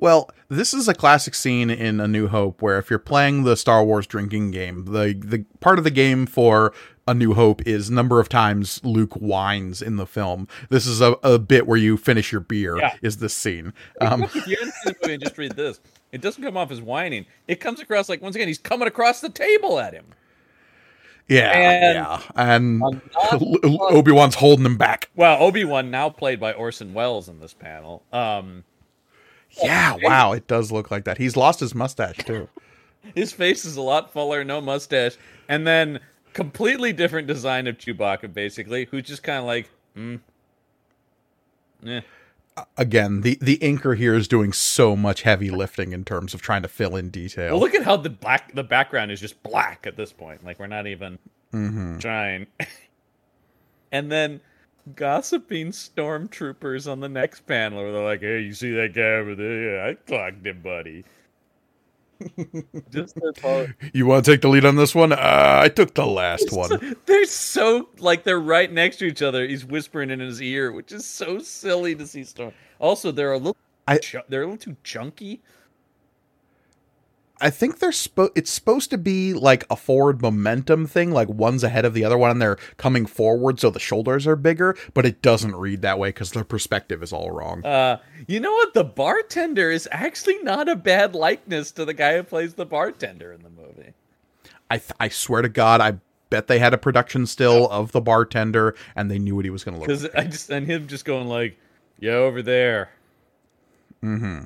[0.00, 3.56] Well, this is a classic scene in A New Hope where if you're playing the
[3.56, 6.72] Star Wars drinking game, the the part of the game for
[7.08, 10.46] A New Hope is number of times Luke whines in the film.
[10.68, 12.78] This is a, a bit where you finish your beer.
[12.78, 12.94] Yeah.
[13.02, 13.72] Is this scene?
[14.00, 15.80] Um, if you haven't seen the movie just read this,
[16.12, 17.26] it doesn't come off as whining.
[17.48, 20.06] It comes across like once again he's coming across the table at him.
[21.28, 23.02] yeah, And yeah, and
[23.80, 25.10] Obi Wan's holding him back.
[25.16, 28.04] Well, Obi Wan now played by Orson Welles in this panel.
[28.12, 28.62] Um,
[29.62, 31.18] Yeah, wow, it does look like that.
[31.18, 32.48] He's lost his mustache too.
[33.14, 35.16] his face is a lot fuller, no mustache,
[35.48, 36.00] and then
[36.32, 40.16] completely different design of Chewbacca, basically, who's just kind of like, hmm,
[41.86, 42.00] eh.
[42.76, 46.62] Again, the the inker here is doing so much heavy lifting in terms of trying
[46.62, 47.52] to fill in detail.
[47.52, 50.44] Well, look at how the black the background is just black at this point.
[50.44, 51.20] Like we're not even
[51.54, 52.00] Mhm.
[52.00, 52.48] trying.
[53.92, 54.40] and then
[54.94, 59.34] gossiping stormtroopers on the next panel where they're like, "Hey, you see that guy over
[59.34, 59.76] there?
[59.76, 61.04] Yeah, I clocked him, buddy."
[62.90, 63.68] just their pose.
[63.92, 65.12] You want to take the lead on this one?
[65.12, 66.96] Uh, I took the last one.
[67.06, 69.46] They're so like they're right next to each other.
[69.46, 72.52] He's whispering in his ear, which is so silly to see Storm.
[72.80, 75.42] Also, they're a little I- chu- they're a little too chunky.
[77.40, 81.62] I think they're spo- it's supposed to be like a forward momentum thing, like one's
[81.62, 85.06] ahead of the other one and they're coming forward so the shoulders are bigger, but
[85.06, 87.64] it doesn't read that way because their perspective is all wrong.
[87.64, 88.74] Uh, you know what?
[88.74, 93.32] The bartender is actually not a bad likeness to the guy who plays the bartender
[93.32, 93.94] in the movie.
[94.70, 95.98] I th- I swear to God, I
[96.30, 99.64] bet they had a production still of the bartender and they knew what he was
[99.64, 101.58] going to look Because I just and him just going like,
[101.98, 102.90] "Yeah, over there."
[104.02, 104.44] Mm-hmm.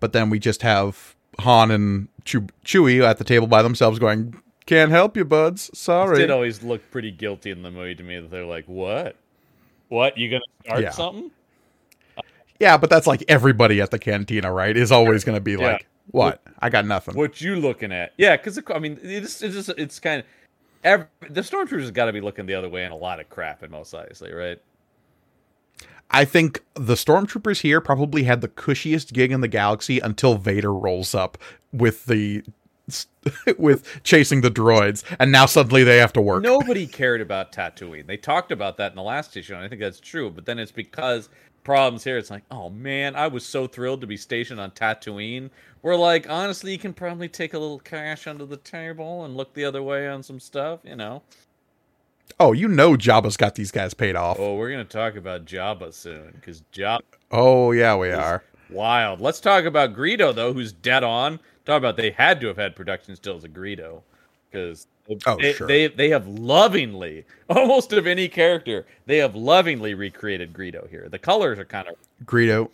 [0.00, 4.34] But then we just have Han and Chew- Chewie at the table by themselves going,
[4.66, 5.68] "Can't help you, buds.
[5.70, 8.64] It Sorry." did always look pretty guilty in the movie to me that they're like,
[8.66, 9.16] "What?
[9.88, 10.16] What?
[10.16, 10.90] You gonna start Yeah.
[10.90, 11.30] something?"
[12.60, 14.76] yeah, but that's like everybody at the cantina, right?
[14.76, 15.72] Is always going to be Yeah.
[15.72, 16.40] like, "What?
[16.60, 18.12] I got nothing." What you looking at?
[18.16, 20.26] Yeah, because I mean, it's it's just, it's kind of
[20.84, 23.62] every, the stormtroopers got to be looking the other way in a lot of crap,
[23.62, 24.60] and most obviously, right?
[26.12, 30.72] I think the stormtroopers here probably had the cushiest gig in the galaxy until Vader
[30.72, 31.38] rolls up
[31.72, 32.44] with the
[33.58, 36.42] with chasing the droids, and now suddenly they have to work.
[36.42, 38.06] Nobody cared about Tatooine.
[38.06, 40.30] They talked about that in the last issue, and I think that's true.
[40.30, 41.28] But then it's because
[41.64, 42.18] problems here.
[42.18, 45.50] It's like, oh man, I was so thrilled to be stationed on Tatooine.
[45.82, 49.54] We're like, honestly, you can probably take a little cash under the table and look
[49.54, 51.22] the other way on some stuff, you know.
[52.40, 54.38] Oh, you know Jabba's got these guys paid off.
[54.38, 58.42] Oh, we're gonna talk about Jabba soon because Jabba Oh yeah, we are.
[58.70, 59.20] wild.
[59.20, 61.40] Let's talk about Greedo though, who's dead on.
[61.64, 64.02] Talk about they had to have had production stills of Greedo
[64.50, 64.86] because
[65.26, 65.66] Oh, they, sure.
[65.66, 71.08] they they have lovingly, almost of any character, they have lovingly recreated Greedo here.
[71.10, 72.70] The colors are kind of Greedo.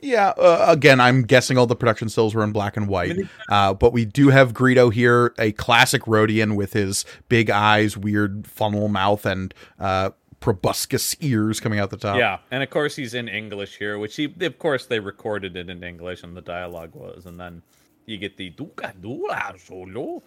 [0.00, 3.16] Yeah, uh, again, I'm guessing all the production stills were in black and white.
[3.48, 8.46] Uh, but we do have Greedo here, a classic Rodian with his big eyes, weird
[8.46, 12.16] funnel mouth, and uh, proboscis ears coming out the top.
[12.16, 15.68] yeah, and of course he's in English here, which he of course they recorded it
[15.68, 17.62] in English and the dialogue was, and then
[18.06, 20.22] you get the Duka Dula Solo.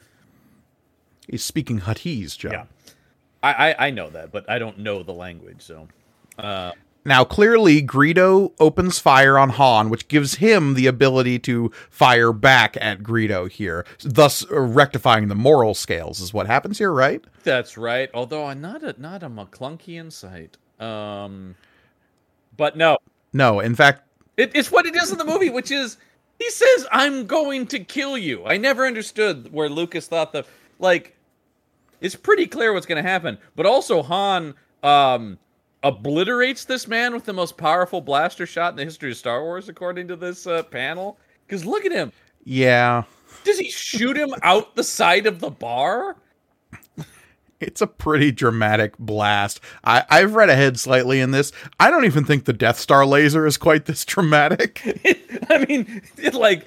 [1.30, 2.50] He's speaking Huttese, Joe.
[2.52, 2.66] Yeah,
[3.42, 5.88] I, I I know that, but I don't know the language, so.
[6.38, 6.72] Uh,
[7.04, 12.78] Now, clearly, Greedo opens fire on Han, which gives him the ability to fire back
[12.80, 17.24] at Greedo here, thus rectifying the moral scales, is what happens here, right?
[17.44, 18.10] That's right.
[18.14, 20.58] Although I'm not a not a Maclunkey insight.
[20.80, 21.56] Um,
[22.56, 22.98] but no,
[23.34, 24.04] No, in fact,
[24.38, 25.98] it, it's what it is in the movie, which is
[26.38, 30.46] he says, "I'm going to kill you." I never understood where Lucas thought the
[30.78, 31.16] like.
[32.00, 35.38] It's pretty clear what's going to happen, but also Han um
[35.84, 39.70] obliterates this man with the most powerful blaster shot in the history of Star Wars,
[39.70, 41.18] according to this uh, panel.
[41.46, 42.12] Because look at him.
[42.44, 43.04] yeah,
[43.44, 46.16] Does he shoot him out the side of the bar?
[47.60, 49.60] it's a pretty dramatic blast.
[49.84, 51.52] I, I've read ahead slightly in this.
[51.80, 54.82] I don't even think the Death Star laser is quite this dramatic.
[55.50, 56.66] I mean, it, like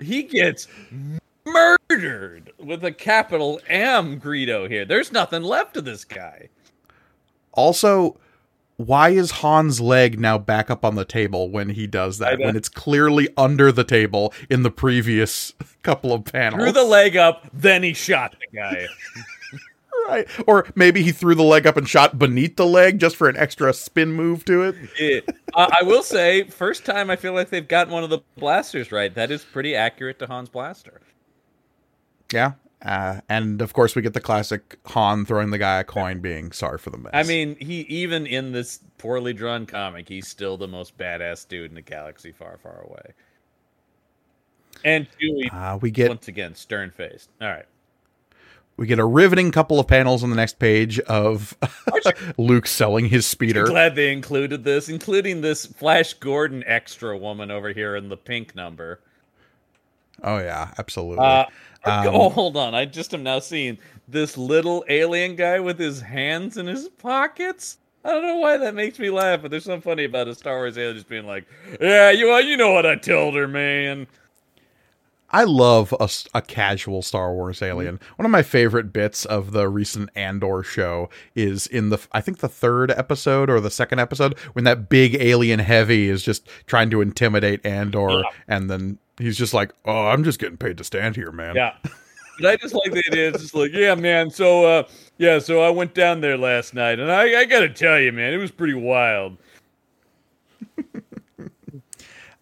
[0.00, 0.68] he gets
[1.44, 4.84] murdered with a capital M Greedo here.
[4.84, 6.48] There's nothing left of this guy.
[7.52, 8.18] Also,
[8.76, 12.38] why is Han's leg now back up on the table when he does that?
[12.38, 16.62] When it's clearly under the table in the previous couple of panels.
[16.62, 18.86] Threw the leg up, then he shot the guy.
[20.08, 20.28] Right.
[20.46, 23.36] Or maybe he threw the leg up and shot beneath the leg just for an
[23.36, 25.24] extra spin move to it.
[25.54, 28.92] Uh, I will say, first time I feel like they've gotten one of the blasters
[28.92, 29.14] right.
[29.14, 31.00] That is pretty accurate to Han's blaster.
[32.30, 32.52] Yeah.
[32.82, 36.52] Uh, and of course, we get the classic Han throwing the guy a coin, being
[36.52, 37.12] sorry for the mess.
[37.14, 41.70] I mean, he even in this poorly drawn comic, he's still the most badass dude
[41.70, 43.14] in the galaxy far, far away.
[44.84, 47.30] And Chewie, uh, we get once again, stern faced.
[47.40, 47.66] All right.
[48.76, 51.56] We get a riveting couple of panels on the next page of
[52.36, 53.62] Luke selling his speeder.
[53.62, 58.18] I'm Glad they included this, including this Flash Gordon extra woman over here in the
[58.18, 59.00] pink number.
[60.22, 61.24] Oh yeah, absolutely.
[61.24, 61.46] Uh,
[62.06, 62.74] Um, oh, hold on.
[62.74, 63.78] I just am now seeing
[64.08, 67.78] this little alien guy with his hands in his pockets.
[68.04, 70.56] I don't know why that makes me laugh, but there's something funny about a Star
[70.56, 71.44] Wars alien just being like,
[71.80, 74.08] "Yeah, you well, you know what I told her, man."
[75.30, 75.92] I love
[76.34, 77.98] a casual Star Wars alien.
[78.16, 82.38] One of my favorite bits of the recent Andor show is in the I think
[82.38, 86.90] the third episode or the second episode when that big alien heavy is just trying
[86.90, 88.22] to intimidate Andor, Yeah.
[88.46, 91.74] and then he's just like, "Oh, I'm just getting paid to stand here, man." Yeah.
[92.40, 93.28] But I just like the idea.
[93.30, 94.30] It's just like, yeah, man.
[94.30, 94.82] So, uh,
[95.16, 98.32] yeah, so I went down there last night, and I, I gotta tell you, man,
[98.34, 99.38] it was pretty wild.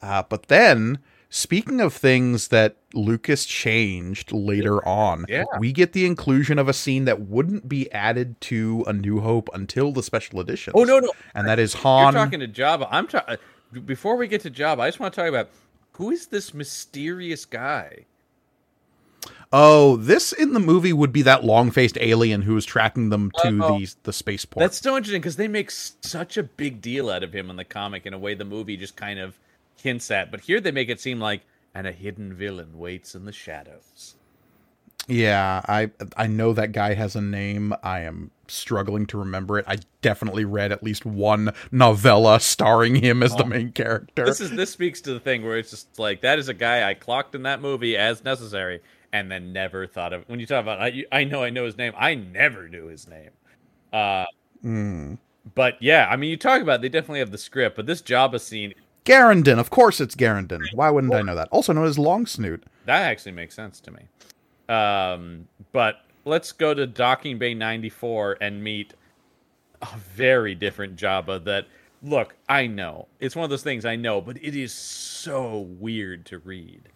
[0.02, 0.98] Uh, but then,
[1.36, 5.44] speaking of things that Lucas changed later on, Yeah.
[5.58, 9.48] we get the inclusion of a scene that wouldn't be added to A New Hope
[9.52, 10.72] until the special edition.
[10.76, 12.14] Oh no, no, And that is you're Han.
[12.14, 12.86] talking to Jabba.
[12.90, 13.34] I'm talking.
[13.74, 15.48] Uh, before we get to Jabba, I just want to talk about
[15.94, 18.04] who is this mysterious guy.
[19.52, 23.48] Oh, this in the movie would be that long-faced alien who was tracking them to
[23.62, 23.78] uh, Oh.
[23.78, 24.60] the the spaceport.
[24.60, 27.64] That's so interesting because they make such a big deal out of him in the
[27.64, 29.38] comic in a way the movie just kind of
[29.82, 30.30] hints at.
[30.30, 31.42] But here they make it seem like,
[31.74, 34.16] and a hidden villain waits in the shadows.
[35.06, 37.74] yeah, I I know that guy has a name.
[37.82, 39.64] I am struggling to remember it.
[39.68, 44.22] I definitely read at least one novella starring him as the main character.
[44.22, 44.26] Oh.
[44.26, 46.88] This is this speaks to the thing where it's just like that is a guy
[46.88, 48.80] I clocked in that movie as necessary,
[49.12, 50.26] and then never thought of.
[50.28, 51.92] When you talk about, I I know I know his name.
[51.98, 53.30] I never knew his name.
[53.92, 54.24] Uh,
[54.64, 55.18] Mm.
[55.54, 58.40] but yeah, I mean, you talk about they definitely have the script, but this Jabba
[58.40, 58.72] scene
[59.04, 60.62] Garindan, of course it's Garindan.
[60.72, 61.48] Why wouldn't I know that?
[61.50, 62.64] Also known as Long Snoot.
[62.86, 64.74] that actually makes sense to me.
[64.74, 68.94] Um, but let's go to Docking Bay 94 and meet
[69.82, 71.66] a very different Jabba that
[72.02, 73.08] look, I know.
[73.20, 76.88] It's one of those things I know, but it is so weird to read.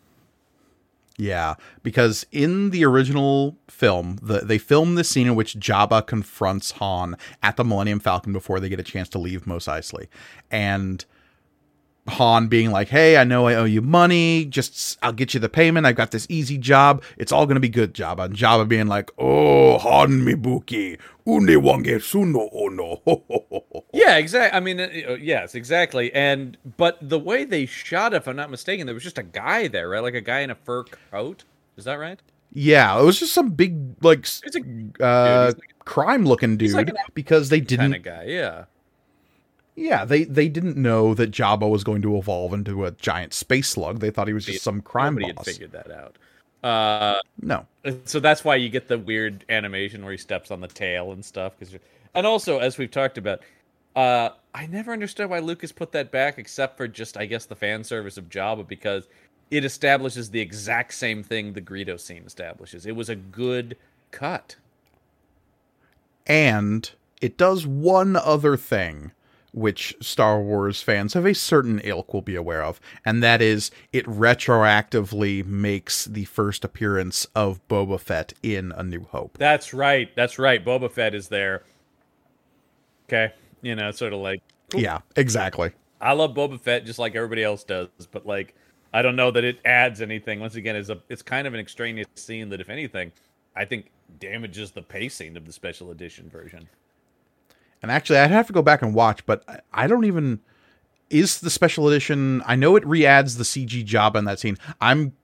[1.21, 6.71] Yeah, because in the original film, the, they film the scene in which Jabba confronts
[6.73, 10.07] Han at the Millennium Falcon before they get a chance to leave Mos Eisley,
[10.51, 11.05] and
[12.09, 14.45] Han being like, "Hey, I know I owe you money.
[14.45, 15.87] Just I'll get you the payment.
[15.87, 17.03] I've got this easy job.
[17.17, 22.01] It's all gonna be good, Jabba." And Jabba being like, "Oh, Han Mibuki, une wange
[22.01, 23.03] suno ono."
[23.93, 24.57] Yeah, exactly.
[24.57, 26.13] I mean, uh, yes, exactly.
[26.15, 29.67] And but the way they shot, if I'm not mistaken, there was just a guy
[29.69, 30.03] there, right?
[30.03, 31.45] Like a guy in a fur coat.
[31.77, 32.21] Is that right?
[32.53, 34.27] yeah, it was just some big like
[35.01, 38.25] a uh, dude, he's crime-looking dude like because they didn't kind of guy.
[38.25, 38.65] Yeah.
[39.79, 43.69] Yeah, they they didn't know that Jabba was going to evolve into a giant space
[43.69, 44.01] slug.
[44.01, 45.47] They thought he was just some crime Nobody boss.
[45.47, 46.17] had figured that out.
[46.65, 47.65] Uh, No.
[48.05, 51.25] so that's why you get the weird animation where he steps on the tail and
[51.25, 51.57] stuff.
[51.57, 51.77] Because,
[52.17, 53.43] and also as we've talked about,
[53.95, 57.55] uh, I never understood why Lucas put that back, except for just I guess the
[57.55, 59.07] fan service of Jabba, because
[59.53, 62.85] it establishes the exact same thing the Greedo scene establishes.
[62.85, 63.77] It was a good
[64.11, 64.57] cut.
[66.27, 69.13] And it does one other thing
[69.53, 73.71] which Star Wars fans of a certain ilk will be aware of, and that is
[73.93, 79.39] it retroactively makes the first appearance of Boba Fett in A New Hope.
[79.39, 80.15] That's right.
[80.15, 80.65] That's right.
[80.65, 81.63] Boba Fett is there.
[83.09, 83.33] Okay,
[83.63, 84.43] you know, sort of like.
[84.75, 85.73] Yeah, exactly.
[86.01, 88.55] I love Boba Fett just like everybody else does, but like
[88.93, 90.41] I don't know that it adds anything.
[90.41, 93.13] Once again, it's a it's kind of an extraneous scene that, if anything,
[93.55, 96.69] I think damages the pacing of the special edition version.
[97.83, 100.41] And actually, I'd have to go back and watch, but I- I don't even.
[101.11, 102.43] Is the special edition?
[102.45, 104.59] I know it re-adds the CG job in that scene.
[104.81, 105.15] I'm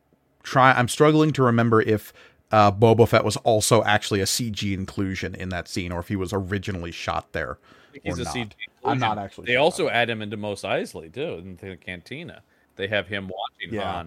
[0.43, 0.73] try.
[0.73, 2.13] I'm struggling to remember if
[2.53, 6.17] uh, Boba Fett was also actually a CG inclusion in that scene, or if he
[6.17, 7.59] was originally shot there.
[8.03, 8.35] He's or a not.
[8.35, 8.53] CG
[8.85, 12.43] I'm not actually They sure also add him into Mos Eisley too, in the cantina.
[12.77, 14.05] They have him watching Yeah.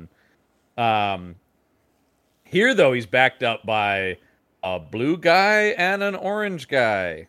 [0.77, 1.13] Han.
[1.13, 1.35] Um,
[2.43, 4.17] here though, he's backed up by
[4.63, 7.27] a blue guy and an orange guy.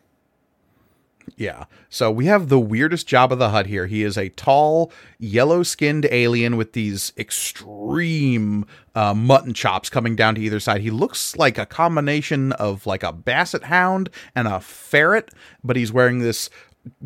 [1.37, 1.65] Yeah.
[1.89, 3.87] So we have the weirdest Jabba the Hutt here.
[3.87, 8.65] He is a tall, yellow-skinned alien with these extreme
[8.95, 10.81] uh, mutton chops coming down to either side.
[10.81, 15.31] He looks like a combination of like a basset hound and a ferret,
[15.63, 16.49] but he's wearing this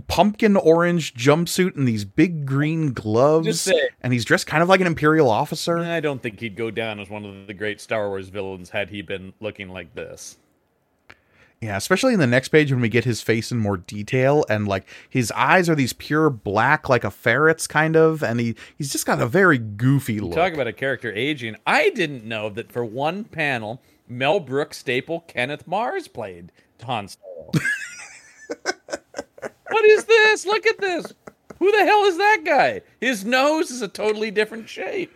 [0.07, 3.69] pumpkin orange jumpsuit and these big green gloves,
[4.01, 5.79] and he's dressed kind of like an imperial officer.
[5.79, 8.89] I don't think he'd go down as one of the great Star Wars villains had
[8.89, 10.37] he been looking like this.
[11.63, 14.67] Yeah, especially in the next page when we get his face in more detail and
[14.67, 18.91] like his eyes are these pure black like a ferret's kind of and he he's
[18.91, 20.33] just got a very goofy look.
[20.33, 21.55] Talk about a character aging.
[21.65, 26.51] I didn't know that for one panel Mel Brooks staple Kenneth Mars played
[26.83, 27.51] Han Solo.
[29.69, 30.45] what is this?
[30.45, 31.13] Look at this.
[31.59, 32.81] Who the hell is that guy?
[32.99, 35.15] His nose is a totally different shape.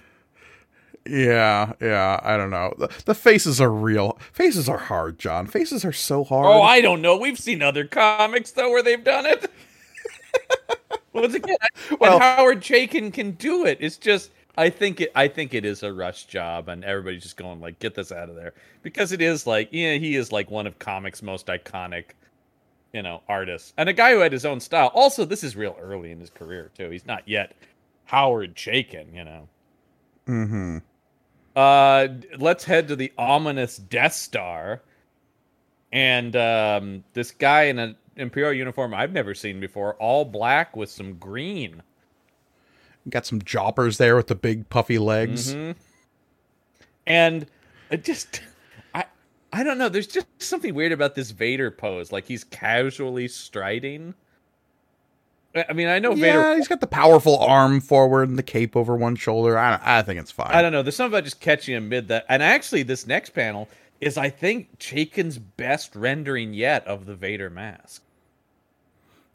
[1.10, 2.74] Yeah, yeah, I don't know.
[2.78, 4.20] The, the faces are real.
[4.32, 5.48] Faces are hard, John.
[5.48, 6.46] Faces are so hard.
[6.48, 7.18] Oh, I don't know.
[7.18, 9.50] We've seen other comics though where they've done it.
[11.14, 11.58] Once again,
[12.00, 13.78] well, and Howard Chaykin can do it.
[13.82, 17.38] It's just I think it I think it is a rush job and everybody's just
[17.38, 18.54] going like get this out of there
[18.84, 22.12] because it is like yeah, he is like one of comics most iconic
[22.94, 23.74] you know, artists.
[23.78, 24.92] And a guy who had his own style.
[24.96, 26.90] Also, this is real early in his career too.
[26.90, 27.54] He's not yet
[28.06, 29.48] Howard Chaykin, you know.
[30.28, 30.82] Mhm.
[31.58, 34.84] Uh, let's head to the ominous Death Star.
[35.92, 40.92] And um, this guy in an Imperial uniform I've never seen before, all black with
[40.92, 41.82] some green.
[43.10, 45.56] Got some jodhpurs there with the big puffy legs.
[45.56, 45.72] Mm-hmm.
[47.08, 47.48] And
[47.90, 48.42] it just,
[48.94, 49.06] I,
[49.52, 49.90] I don't know.
[49.90, 52.12] There's just something weird about this Vader pose.
[52.12, 54.14] Like he's casually striding.
[55.70, 56.56] I mean, I know yeah, Vader.
[56.56, 59.58] he's got the powerful arm forward and the cape over one shoulder.
[59.58, 60.52] I, I think it's fine.
[60.52, 60.84] I don't know.
[60.84, 62.26] There's something about just catching him mid that.
[62.30, 63.68] And actually, this next panel
[64.00, 68.04] is, I think, Chaykin's best rendering yet of the Vader mask.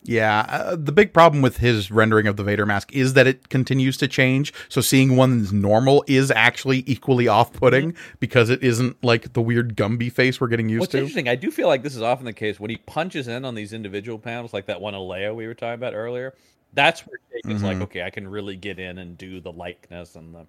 [0.04, 3.48] Yeah, uh, the big problem with his rendering of the Vader mask is that it
[3.50, 4.52] continues to change.
[4.68, 8.16] So seeing one's normal is actually equally off-putting mm-hmm.
[8.18, 10.80] because it isn't like the weird Gumby face we're getting used to.
[10.80, 10.98] What's to.
[10.98, 13.54] interesting, I do feel like this is often the case when he punches in on
[13.54, 16.34] these individual panels, like that one of Leia we were talking about earlier.
[16.74, 17.64] That's where Jake mm-hmm.
[17.64, 20.46] like, okay, I can really get in and do the likeness and the.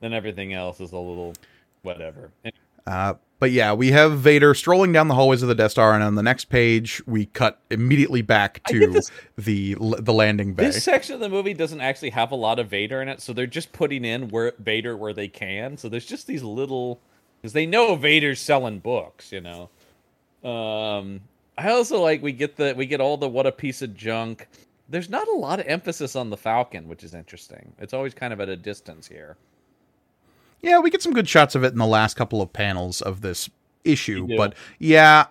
[0.00, 1.32] Then everything else is a little
[1.82, 2.30] whatever.
[2.86, 6.02] Uh, but yeah, we have Vader strolling down the hallways of the Death Star, and
[6.02, 10.64] on the next page, we cut immediately back to this, the the landing bay.
[10.64, 13.32] This section of the movie doesn't actually have a lot of Vader in it, so
[13.32, 15.76] they're just putting in where Vader where they can.
[15.76, 17.00] So there's just these little
[17.40, 19.68] because they know Vader's selling books, you know.
[20.48, 21.20] Um,
[21.58, 24.48] I also like we get the we get all the what a piece of junk.
[24.88, 27.72] There's not a lot of emphasis on the Falcon, which is interesting.
[27.78, 29.36] It's always kind of at a distance here.
[30.62, 33.20] Yeah, we get some good shots of it in the last couple of panels of
[33.20, 33.48] this
[33.84, 35.26] issue, but yeah,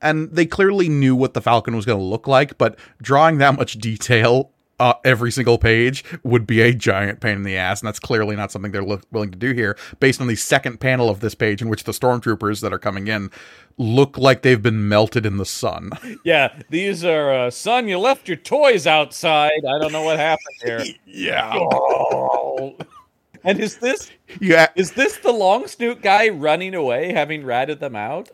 [0.00, 3.56] and they clearly knew what the Falcon was going to look like, but drawing that
[3.56, 7.86] much detail uh, every single page would be a giant pain in the ass, and
[7.88, 9.76] that's clearly not something they're lo- willing to do here.
[10.00, 13.06] Based on the second panel of this page, in which the stormtroopers that are coming
[13.06, 13.30] in
[13.78, 15.90] look like they've been melted in the sun.
[16.24, 17.88] Yeah, these are uh, son.
[17.88, 19.64] You left your toys outside.
[19.68, 20.84] I don't know what happened here.
[21.06, 21.52] yeah.
[21.54, 22.76] Oh.
[23.46, 27.96] And is this yeah is this the long snoot guy running away, having ratted them
[27.96, 28.28] out?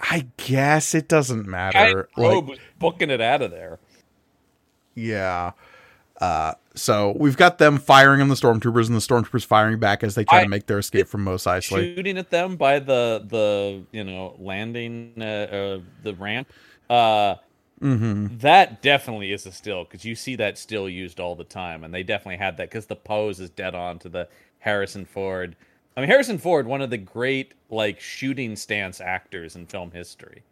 [0.00, 2.08] I guess it doesn't matter.
[2.16, 3.78] Like, was booking it out of there.
[4.94, 5.52] Yeah.
[6.20, 10.14] Uh, so we've got them firing on the stormtroopers, and the stormtroopers firing back as
[10.14, 11.94] they try I, to make their escape from Mos Eisley.
[11.94, 16.48] Shooting at them by the the you know landing uh, uh, the ramp.
[16.88, 17.36] Uh,
[17.84, 18.38] Mm-hmm.
[18.38, 21.92] That definitely is a still because you see that still used all the time, and
[21.92, 24.26] they definitely had that because the pose is dead on to the
[24.58, 25.54] Harrison Ford.
[25.94, 30.44] I mean, Harrison Ford, one of the great like shooting stance actors in film history.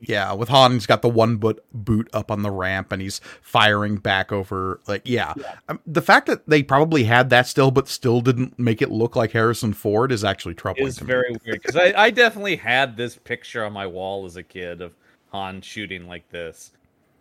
[0.00, 3.20] Yeah, with Han, he's got the one boot boot up on the ramp, and he's
[3.42, 4.80] firing back over.
[4.88, 5.56] Like, yeah, yeah.
[5.68, 9.16] Um, the fact that they probably had that still, but still didn't make it look
[9.16, 10.88] like Harrison Ford is actually troubling.
[10.88, 14.42] It's very weird because I, I definitely had this picture on my wall as a
[14.42, 14.96] kid of
[15.32, 16.72] Han shooting like this.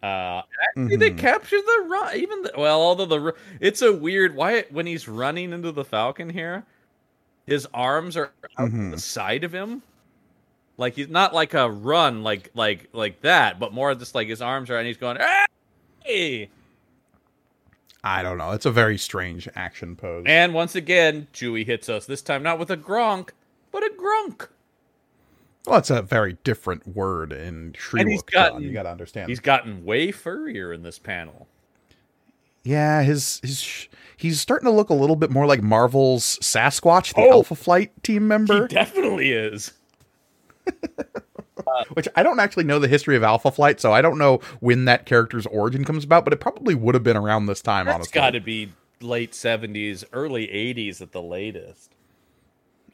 [0.04, 1.00] Uh, actually, mm-hmm.
[1.00, 2.18] they captured the run.
[2.18, 6.30] Even the, well, although the it's a weird why when he's running into the Falcon
[6.30, 6.66] here,
[7.46, 8.92] his arms are out mm-hmm.
[8.92, 9.82] the side of him.
[10.78, 14.42] Like he's not like a run like like like that, but more just like his
[14.42, 15.18] arms are and he's going.
[16.04, 16.50] Hey!
[18.04, 18.52] I don't know.
[18.52, 20.26] It's a very strange action pose.
[20.28, 22.08] And once again, Chewie hits us.
[22.08, 23.30] This time not with a gronk,
[23.72, 24.48] but a grunk.
[25.66, 28.62] Well, it's a very different word in John.
[28.64, 29.30] You got to understand.
[29.30, 31.48] He's gotten way furrier in this panel.
[32.64, 33.88] Yeah, his his
[34.18, 37.92] he's starting to look a little bit more like Marvel's Sasquatch, the oh, Alpha Flight
[38.04, 38.64] team member.
[38.64, 39.72] He definitely is.
[40.68, 40.74] uh,
[41.94, 44.86] Which I don't actually know the history of Alpha Flight, so I don't know when
[44.86, 47.86] that character's origin comes about, but it probably would have been around this time.
[47.86, 51.92] That's honestly, got to be late seventies, early eighties at the latest.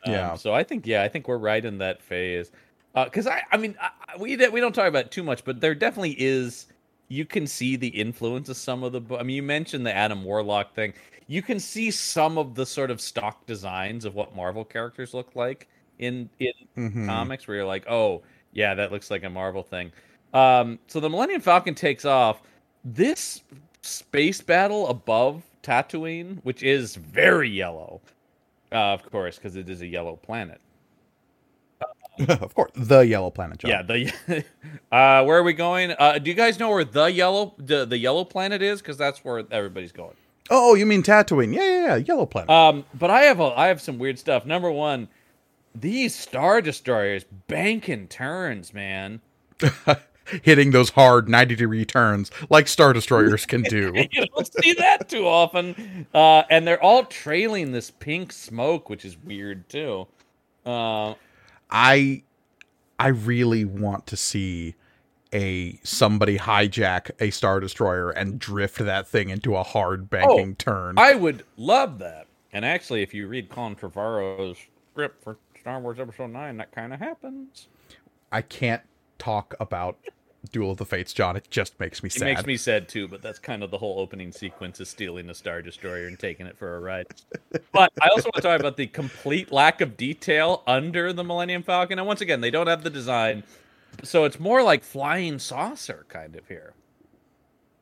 [0.06, 0.36] Um, yeah.
[0.36, 2.52] So I think yeah, I think we're right in that phase.
[2.93, 5.76] Because uh, I, I mean, I, we we don't talk about too much, but there
[5.76, 6.68] definitely is.
[7.10, 9.18] You can see the influence of some of the.
[9.18, 10.93] I mean, you mentioned the Adam Warlock thing.
[11.28, 15.36] You can see some of the sort of stock designs of what Marvel characters look
[15.36, 15.68] like
[16.00, 17.06] in in mm-hmm.
[17.06, 18.24] comics, where you're like, oh
[18.54, 19.91] yeah, that looks like a Marvel thing.
[20.34, 22.41] Um, so the Millennium Falcon takes off.
[22.84, 23.41] This
[23.82, 28.02] space battle above Tatooine, which is very yellow,
[28.72, 30.61] uh, of course, because it is a yellow planet.
[32.30, 33.59] of course, the yellow planet.
[33.59, 33.70] John.
[33.70, 34.11] Yeah, the
[34.91, 35.91] uh, where are we going?
[35.91, 38.82] Uh, do you guys know where the yellow the, the yellow planet is?
[38.82, 40.15] Because that's where everybody's going.
[40.49, 41.53] Oh, you mean Tatooine?
[41.53, 41.95] Yeah, yeah, yeah.
[41.97, 42.49] Yellow planet.
[42.49, 44.45] Um, but I have a I have some weird stuff.
[44.45, 45.09] Number one,
[45.76, 49.22] these star destroyers banking turns, man.
[50.44, 53.94] Hitting those hard ninety degree turns like star destroyers can do.
[54.12, 56.08] you don't see that too often.
[56.14, 60.08] Uh, and they're all trailing this pink smoke, which is weird too.
[60.66, 61.14] Uh,
[61.70, 62.24] I
[63.00, 64.76] I really want to see
[65.34, 70.56] a somebody hijack a star destroyer and drift that thing into a hard banking Oh,
[70.58, 70.98] turn.
[70.98, 72.28] I would love that.
[72.54, 74.58] And actually, if you read Colin Trevorrow's
[74.92, 77.68] script for Star Wars Episode Nine, that kind of happens.
[78.32, 78.82] I can't
[79.20, 79.98] talk about
[80.48, 81.36] Duel of the Fates, John.
[81.36, 82.24] It just makes me sad.
[82.24, 85.30] It makes me sad too, but that's kind of the whole opening sequence is stealing
[85.30, 87.08] a Star Destroyer and taking it for a ride.
[87.72, 91.64] But I also want to talk about the complete lack of detail under the Millennium
[91.64, 92.00] Falcon.
[92.00, 93.43] And once again, they don't have the design.
[94.04, 96.74] So it's more like flying saucer kind of here.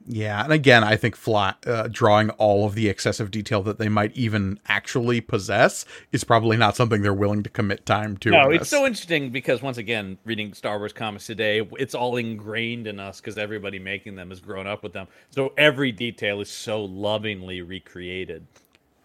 [0.08, 3.90] Yeah, and again, I think fly, uh, drawing all of the excessive detail that they
[3.90, 8.30] might even actually possess is probably not something they're willing to commit time to.
[8.30, 12.86] No, it's so interesting because once again, reading Star Wars comics today, it's all ingrained
[12.86, 15.08] in us because everybody making them has grown up with them.
[15.32, 18.46] So every detail is so lovingly recreated.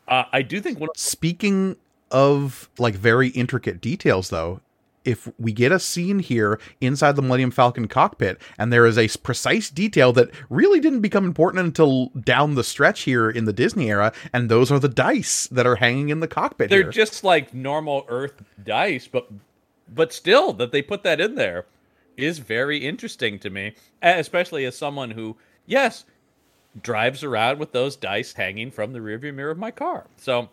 [0.07, 1.77] Uh, I do think one of Speaking
[2.11, 4.61] of like very intricate details, though,
[5.05, 9.09] if we get a scene here inside the Millennium Falcon cockpit, and there is a
[9.19, 13.91] precise detail that really didn't become important until down the stretch here in the Disney
[13.91, 16.91] era, and those are the dice that are hanging in the cockpit they're here.
[16.91, 19.29] just like normal Earth dice, but
[19.93, 21.67] but still that they put that in there
[22.17, 25.37] is very interesting to me, especially as someone who
[25.67, 26.05] yes
[26.81, 30.07] drives around with those dice hanging from the rearview mirror of my car.
[30.17, 30.51] So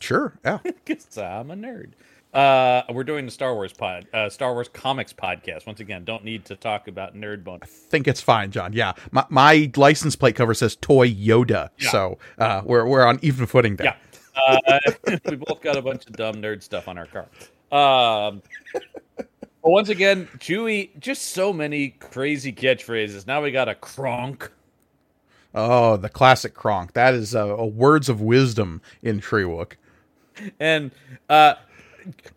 [0.00, 0.58] sure, yeah.
[0.62, 1.92] because I'm a nerd.
[2.32, 5.66] Uh, we're doing the Star Wars pod, uh, Star Wars comics podcast.
[5.66, 7.58] Once again, don't need to talk about nerd bone.
[7.62, 8.72] I think it's fine, John.
[8.72, 11.90] Yeah, my, my license plate cover says Toy Yoda, Yeah.
[11.90, 13.96] so uh, we're we're on even footing there.
[14.36, 14.78] Yeah, uh,
[15.28, 17.26] we both got a bunch of dumb nerd stuff on our car.
[17.72, 18.42] Um,
[19.16, 23.26] but once again, Chewie, just so many crazy catchphrases.
[23.26, 24.52] Now we got a Kronk.
[25.52, 26.92] Oh, the classic Kronk.
[26.92, 29.72] That is uh, a words of wisdom in Treewook.
[30.60, 30.92] And
[31.28, 31.54] uh,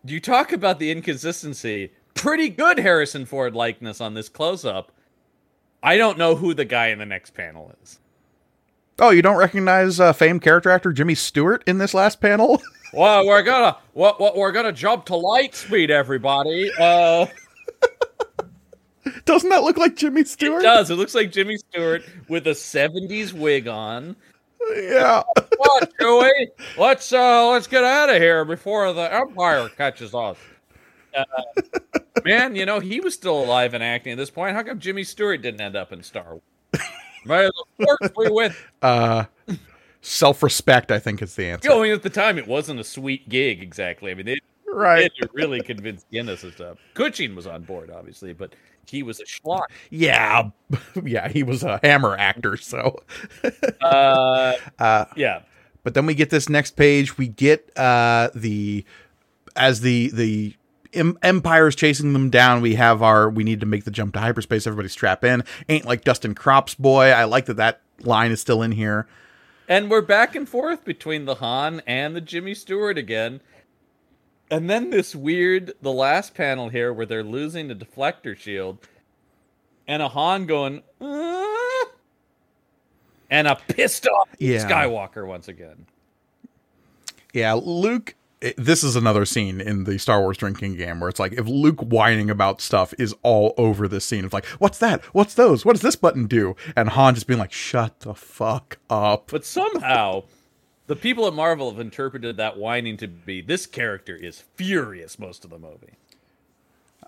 [0.05, 1.91] you talk about the inconsistency.
[2.13, 4.91] Pretty good Harrison Ford likeness on this close up.
[5.81, 7.99] I don't know who the guy in the next panel is.
[8.99, 12.61] Oh, you don't recognize uh, famed character actor Jimmy Stewart in this last panel?
[12.95, 16.71] Well, we're gonna what what we're gonna jump to light speed, everybody.
[16.79, 17.25] Uh,
[19.25, 20.61] Doesn't that look like Jimmy Stewart?
[20.61, 20.91] it does.
[20.91, 24.15] It looks like Jimmy Stewart with a '70s wig on.
[24.75, 25.23] Yeah.
[25.57, 26.47] What, Chewie?
[26.77, 30.37] Let's uh let's get out of here before the Empire catches us.
[31.15, 31.23] Uh,
[32.25, 34.55] man, you know he was still alive and acting at this point.
[34.55, 36.41] How come Jimmy Stewart didn't end up in Star Wars?
[37.25, 37.45] May
[37.77, 39.25] the force be with Uh,
[40.01, 41.69] self-respect, I think, is the answer.
[41.69, 41.79] you.
[41.79, 44.11] I mean, at the time, it wasn't a sweet gig exactly.
[44.11, 45.11] I mean, they Right.
[45.21, 46.77] had really convinced Guinness and stuff.
[46.95, 48.55] Cushing was on board, obviously, but
[48.87, 49.65] he was a schlock.
[49.89, 50.49] Yeah.
[51.03, 53.03] Yeah, he was a hammer actor, so.
[53.81, 55.41] Uh, Uh, yeah,
[55.83, 57.17] But then we get this next page.
[57.17, 58.85] We get uh, the
[59.55, 60.55] as the the
[60.93, 62.61] em- is chasing them down.
[62.61, 64.65] We have our we need to make the jump to hyperspace.
[64.65, 65.43] Everybody strap in.
[65.69, 67.05] Ain't like Dustin Crops boy.
[67.11, 69.07] I like that that line is still in here.
[69.67, 73.41] and we're back and forth between the Han and the Jimmy Stewart again.
[74.51, 78.77] And then this weird, the last panel here where they're losing the deflector shield,
[79.87, 81.85] and a Han going, "Uh,"
[83.29, 84.69] and a pissed off Yeah.
[84.69, 85.87] Skywalker once again.
[87.33, 88.15] Yeah, Luke.
[88.57, 91.79] This is another scene in the Star Wars drinking game where it's like if Luke
[91.79, 94.25] whining about stuff is all over this scene.
[94.25, 95.01] It's like, what's that?
[95.15, 95.63] What's those?
[95.63, 96.53] What does this button do?
[96.75, 99.31] And Han just being like, shut the fuck up.
[99.31, 100.23] But somehow,
[100.93, 105.43] the people at Marvel have interpreted that whining to be this character is furious most
[105.43, 105.93] of the movie.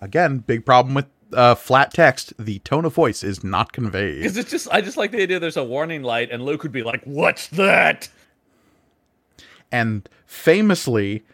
[0.00, 2.32] Again, big problem with uh, flat text.
[2.36, 4.22] The tone of voice is not conveyed.
[4.22, 6.72] Because it's just, I just like the idea there's a warning light, and Luke would
[6.72, 8.08] be like, "What's that?"
[9.70, 11.24] And famously,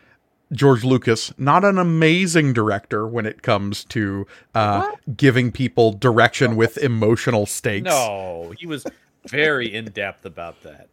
[0.53, 6.77] George Lucas, not an amazing director when it comes to uh, giving people direction with
[6.77, 7.87] emotional stakes.
[7.87, 8.85] No, he was
[9.27, 10.89] very in depth about that.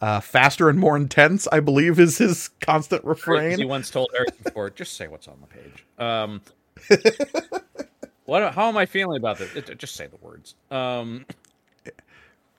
[0.00, 3.58] Uh, faster and more intense, I believe, is his constant refrain.
[3.58, 6.40] He once told Harrison Ford, "Just say what's on the page." Um,
[8.26, 8.52] what?
[8.54, 9.54] How am I feeling about this?
[9.56, 10.54] It- Just say the words.
[10.70, 11.24] Um,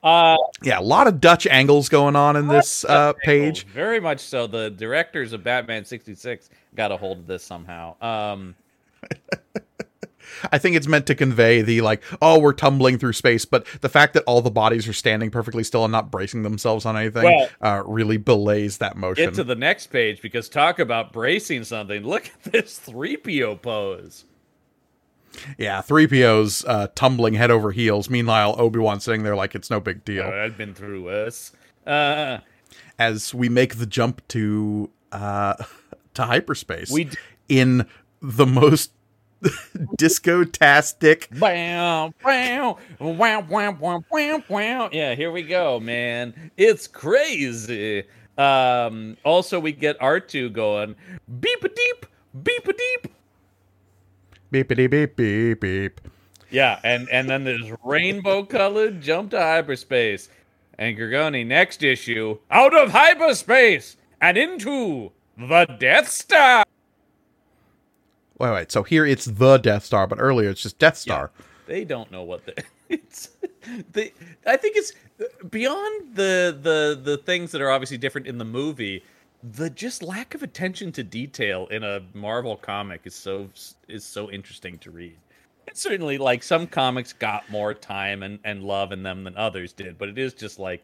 [0.03, 3.65] Uh, Yeah, a lot of Dutch angles going on in this uh, page.
[3.67, 4.45] very much so.
[4.47, 7.95] The directors of Batman sixty six got a hold of this somehow.
[8.01, 8.55] Um,
[10.51, 13.89] I think it's meant to convey the like, oh, we're tumbling through space, but the
[13.89, 17.23] fact that all the bodies are standing perfectly still and not bracing themselves on anything
[17.23, 19.25] Well- uh, really belays that motion.
[19.25, 22.03] get to the next page because talk about bracing something.
[22.03, 24.25] Look at this three PO pose.
[25.57, 28.09] yeah, three PO's uh, tumbling head over heels.
[28.09, 30.23] Meanwhile, Obi Wan sitting there like it's no big deal.
[30.23, 31.51] Oh, I've been through this.
[31.85, 32.39] Uh,
[32.99, 35.53] As we make the jump to uh,
[36.15, 37.17] to hyperspace, We d-
[37.49, 37.85] in
[38.21, 38.91] the most
[39.97, 44.89] disco-tastic Wow, wow, wow, wow, wow, wow, wow.
[44.91, 46.51] Yeah, here we go, man.
[46.57, 48.03] It's crazy.
[48.37, 50.95] Um, also, we get R2 going
[51.39, 52.05] beep a deep,
[52.43, 53.07] beep a deep.
[54.51, 56.01] beepity beep beep beep.
[56.49, 60.29] Yeah, and and then there's rainbow colored jump to hyperspace.
[60.77, 66.63] And Gorgoni, next issue, out of hyperspace and into the Death Star.
[68.39, 68.71] Wait, wait.
[68.71, 71.31] So here it's the Death Star, but earlier it's just Death Star.
[71.37, 73.29] Yeah, They don't know what the it's.
[73.91, 74.13] They,
[74.45, 74.93] I think it's
[75.49, 79.03] beyond the the the things that are obviously different in the movie.
[79.43, 83.49] The just lack of attention to detail in a Marvel comic is so
[83.87, 85.17] is so interesting to read.
[85.67, 89.73] And certainly, like some comics got more time and, and love in them than others
[89.73, 90.83] did, but it is just like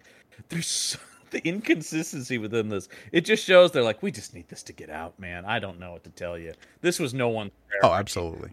[0.49, 0.99] there's so,
[1.34, 2.88] the inconsistency within this.
[3.11, 5.43] It just shows they're like, we just need this to get out, man.
[5.45, 6.53] I don't know what to tell you.
[6.81, 7.51] This was no one.
[7.84, 8.51] Oh, absolutely.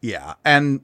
[0.00, 0.80] Yeah, and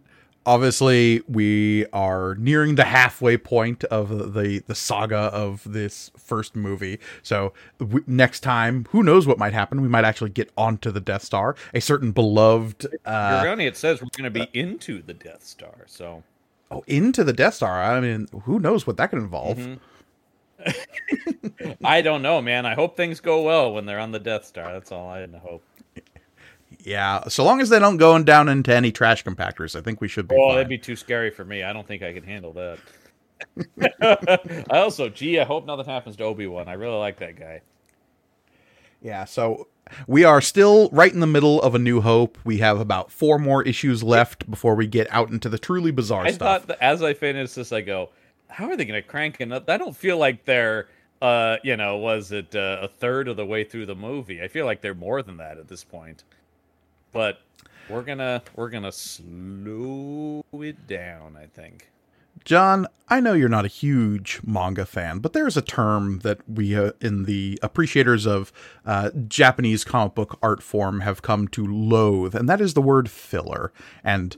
[0.48, 6.98] obviously we are nearing the halfway point of the the saga of this first movie.
[7.22, 9.82] So w- next time, who knows what might happen?
[9.82, 14.08] We might actually get onto the Death Star, a certain beloved uh, it says we're
[14.16, 16.22] going to be into the Death Star, so.
[16.70, 17.82] oh, into the Death Star.
[17.82, 19.58] I mean, who knows what that could involve?
[19.58, 19.74] Mm-hmm.
[21.84, 22.66] I don't know, man.
[22.66, 24.72] I hope things go well when they're on the Death Star.
[24.72, 25.62] That's all I hope.
[26.80, 30.08] Yeah, so long as they don't go down into any trash compactors, I think we
[30.08, 30.56] should be Oh, fine.
[30.56, 31.62] that'd be too scary for me.
[31.62, 32.78] I don't think I could handle that.
[34.70, 36.68] I also, gee, I hope nothing happens to Obi Wan.
[36.68, 37.62] I really like that guy.
[39.02, 39.68] Yeah, so
[40.06, 42.38] we are still right in the middle of A New Hope.
[42.44, 46.24] We have about four more issues left before we get out into the truly bizarre
[46.26, 46.60] I stuff.
[46.62, 48.10] thought that as I finished this, I go,
[48.48, 49.68] how are they going to crank it up?
[49.68, 50.88] I don't feel like they're,
[51.20, 54.42] uh, you know, was it uh, a third of the way through the movie?
[54.42, 56.24] I feel like they're more than that at this point.
[57.12, 57.40] But
[57.88, 61.36] we're gonna we're gonna slow it down.
[61.36, 61.90] I think.
[62.44, 66.76] John, I know you're not a huge manga fan, but there's a term that we
[66.76, 68.52] uh, in the appreciators of
[68.86, 73.10] uh, Japanese comic book art form have come to loathe, and that is the word
[73.10, 73.72] filler.
[74.04, 74.36] And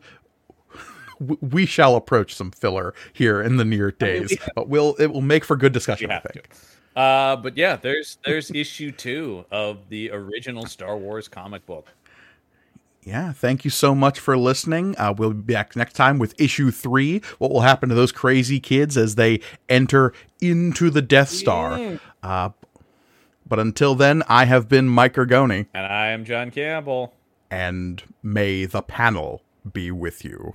[1.20, 5.20] w- we shall approach some filler here in the near days, but we'll it will
[5.20, 6.10] make for good discussion.
[6.10, 6.48] I think.
[6.48, 7.00] to.
[7.00, 11.88] Uh, but yeah, there's there's issue two of the original Star Wars comic book.
[13.02, 14.94] Yeah, thank you so much for listening.
[14.98, 17.22] Uh, we'll be back next time with issue three.
[17.38, 19.40] What will happen to those crazy kids as they
[19.70, 21.98] enter into the Death Star?
[22.22, 22.50] Uh,
[23.48, 27.14] but until then, I have been Mike Ergoni, And I am John Campbell.
[27.50, 29.40] and may the panel
[29.72, 30.52] be with you.